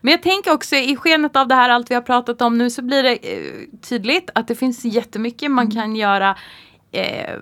Men 0.00 0.10
jag 0.10 0.22
tänker 0.22 0.52
också 0.52 0.76
i 0.76 0.96
skenet 0.96 1.36
av 1.36 1.48
det 1.48 1.54
här 1.54 1.70
allt 1.70 1.90
vi 1.90 1.94
har 1.94 2.02
pratat 2.02 2.42
om 2.42 2.58
nu 2.58 2.70
så 2.70 2.82
blir 2.82 3.02
det 3.02 3.14
eh, 3.16 3.64
tydligt 3.80 4.30
att 4.34 4.48
det 4.48 4.54
finns 4.54 4.84
jättemycket 4.84 5.50
man 5.50 5.70
kan 5.70 5.96
göra 5.96 6.36
eh, 6.92 7.38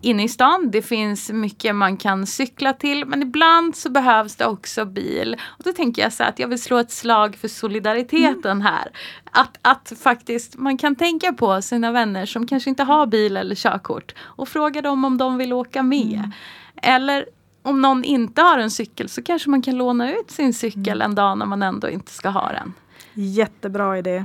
inne 0.00 0.24
i 0.24 0.28
stan. 0.28 0.70
Det 0.70 0.82
finns 0.82 1.30
mycket 1.30 1.74
man 1.74 1.96
kan 1.96 2.26
cykla 2.26 2.72
till 2.72 3.04
men 3.04 3.22
ibland 3.22 3.76
så 3.76 3.90
behövs 3.90 4.36
det 4.36 4.46
också 4.46 4.84
bil. 4.84 5.36
Och 5.42 5.64
då 5.64 5.72
tänker 5.72 6.02
jag 6.02 6.12
så 6.12 6.24
att 6.24 6.38
jag 6.38 6.48
vill 6.48 6.62
slå 6.62 6.78
ett 6.78 6.90
slag 6.90 7.36
för 7.36 7.48
solidariteten 7.48 8.62
här. 8.62 8.90
Att, 9.30 9.58
att 9.62 9.92
faktiskt 10.02 10.58
man 10.58 10.78
kan 10.78 10.96
tänka 10.96 11.32
på 11.32 11.62
sina 11.62 11.92
vänner 11.92 12.26
som 12.26 12.46
kanske 12.46 12.70
inte 12.70 12.82
har 12.82 13.06
bil 13.06 13.36
eller 13.36 13.54
körkort 13.54 14.14
och 14.20 14.48
fråga 14.48 14.82
dem 14.82 15.04
om 15.04 15.18
de 15.18 15.38
vill 15.38 15.52
åka 15.52 15.82
med. 15.82 16.30
Eller 16.82 17.26
om 17.62 17.80
någon 17.80 18.04
inte 18.04 18.42
har 18.42 18.58
en 18.58 18.70
cykel 18.70 19.08
så 19.08 19.22
kanske 19.22 19.50
man 19.50 19.62
kan 19.62 19.76
låna 19.76 20.12
ut 20.12 20.30
sin 20.30 20.54
cykel 20.54 21.02
en 21.02 21.14
dag 21.14 21.38
när 21.38 21.46
man 21.46 21.62
ändå 21.62 21.90
inte 21.90 22.12
ska 22.12 22.28
ha 22.28 22.52
den. 22.52 22.72
jättebra 23.14 23.98
idé. 23.98 24.24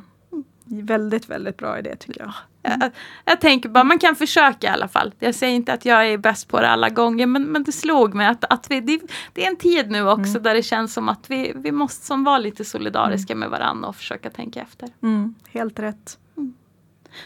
Väldigt, 0.63 1.29
väldigt 1.29 1.57
bra 1.57 1.79
idé 1.79 1.95
tycker 1.95 2.21
jag. 2.21 2.33
Jag, 2.67 2.91
jag 3.25 3.41
tänker 3.41 3.69
bara, 3.69 3.83
man 3.83 3.99
kan 3.99 4.15
försöka 4.15 4.67
i 4.67 4.69
alla 4.69 4.87
fall. 4.87 5.13
Jag 5.19 5.35
säger 5.35 5.55
inte 5.55 5.73
att 5.73 5.85
jag 5.85 6.07
är 6.07 6.17
bäst 6.17 6.47
på 6.47 6.61
det 6.61 6.69
alla 6.69 6.89
gånger 6.89 7.25
men, 7.27 7.43
men 7.43 7.63
det 7.63 7.71
slog 7.71 8.13
mig 8.13 8.27
att, 8.27 8.43
att 8.49 8.71
vi, 8.71 8.81
det, 8.81 9.01
det 9.33 9.45
är 9.45 9.49
en 9.49 9.57
tid 9.57 9.91
nu 9.91 10.09
också 10.09 10.39
där 10.39 10.53
det 10.53 10.63
känns 10.63 10.93
som 10.93 11.09
att 11.09 11.29
vi, 11.29 11.53
vi 11.55 11.71
måste 11.71 12.05
som 12.05 12.23
vara 12.23 12.37
lite 12.37 12.65
solidariska 12.65 13.35
med 13.35 13.49
varandra 13.49 13.89
och 13.89 13.95
försöka 13.95 14.29
tänka 14.29 14.61
efter. 14.61 14.89
Mm, 15.03 15.35
helt 15.49 15.79
rätt. 15.79 16.17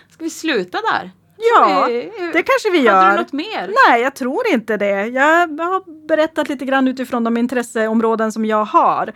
Ska 0.10 0.24
vi 0.24 0.30
sluta 0.30 0.78
där? 0.94 1.12
Ja, 1.56 1.88
det 2.34 2.44
kanske 2.44 2.70
vi 2.72 2.88
Hade 2.88 3.06
gör. 3.06 3.12
du 3.12 3.18
något 3.18 3.34
mer? 3.34 3.74
Nej, 3.90 4.02
jag 4.02 4.16
tror 4.16 4.48
inte 4.54 4.78
det. 4.78 5.08
Jag 5.08 5.48
har 5.48 6.08
berättat 6.08 6.50
lite 6.50 6.66
grann 6.66 6.88
utifrån 6.88 7.24
de 7.24 7.38
intresseområden 7.38 8.32
som 8.32 8.46
jag 8.46 8.66
har. 8.66 9.12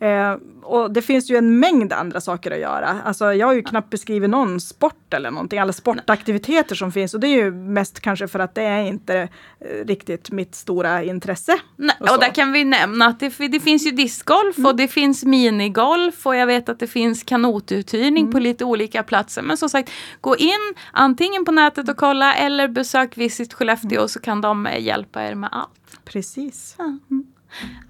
Eh, 0.00 0.36
och 0.62 0.90
det 0.92 1.02
finns 1.02 1.30
ju 1.30 1.36
en 1.36 1.60
mängd 1.60 1.92
andra 1.92 2.20
saker 2.20 2.50
att 2.50 2.58
göra. 2.58 2.96
Alltså, 3.04 3.32
jag 3.34 3.46
har 3.46 3.54
ju 3.54 3.62
knappt 3.62 3.90
beskrivit 3.90 4.30
någon 4.30 4.60
sport 4.60 5.14
eller 5.14 5.30
någonting, 5.30 5.58
alla 5.58 5.72
sportaktiviteter 5.72 6.74
som 6.74 6.92
finns. 6.92 7.14
Och 7.14 7.20
det 7.20 7.26
är 7.26 7.36
ju 7.44 7.50
mest 7.50 8.00
kanske 8.00 8.28
för 8.28 8.38
att 8.38 8.54
det 8.54 8.62
är 8.62 8.80
inte 8.82 9.16
eh, 9.60 9.86
riktigt 9.86 10.30
mitt 10.30 10.54
stora 10.54 11.02
intresse. 11.02 11.58
Nej, 11.76 11.96
Och 12.00 12.10
och 12.10 12.20
där 12.20 12.34
kan 12.34 12.52
vi 12.52 12.64
nämna 12.64 13.06
att 13.06 13.20
det, 13.20 13.48
det 13.48 13.60
finns 13.60 13.86
ju 13.86 13.90
discgolf 13.90 14.58
och 14.66 14.76
det 14.76 14.88
finns 14.88 15.24
minigolf 15.24 16.26
och 16.26 16.36
jag 16.36 16.46
vet 16.46 16.68
att 16.68 16.78
det 16.80 16.86
finns 16.86 17.22
kanotuthyrning 17.22 18.32
på 18.32 18.38
lite 18.38 18.64
olika 18.64 19.02
platser. 19.02 19.42
Men 19.42 19.56
som 19.56 19.68
sagt, 19.68 19.90
gå 20.20 20.36
in 20.36 20.74
antingen 20.92 21.44
på 21.44 21.52
nätet 21.64 21.88
och 21.88 21.96
kolla 21.96 22.34
eller 22.34 22.68
besök 22.68 23.16
Visit 23.18 23.54
Skellefteå 23.54 24.08
så 24.08 24.20
kan 24.20 24.40
de 24.40 24.66
eh, 24.66 24.82
hjälpa 24.82 25.22
er 25.22 25.34
med 25.34 25.50
allt. 25.52 26.04
Precis. 26.04 26.76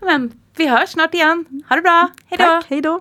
Men 0.01 0.33
vi 0.57 0.67
hörs 0.67 0.91
snart 0.91 1.15
igen. 1.15 1.63
Ha 1.69 1.77
det 1.77 1.83
bra. 1.83 2.09
Hej 2.27 2.39
då! 2.39 2.63
Hej 2.69 2.81
då! 2.81 3.01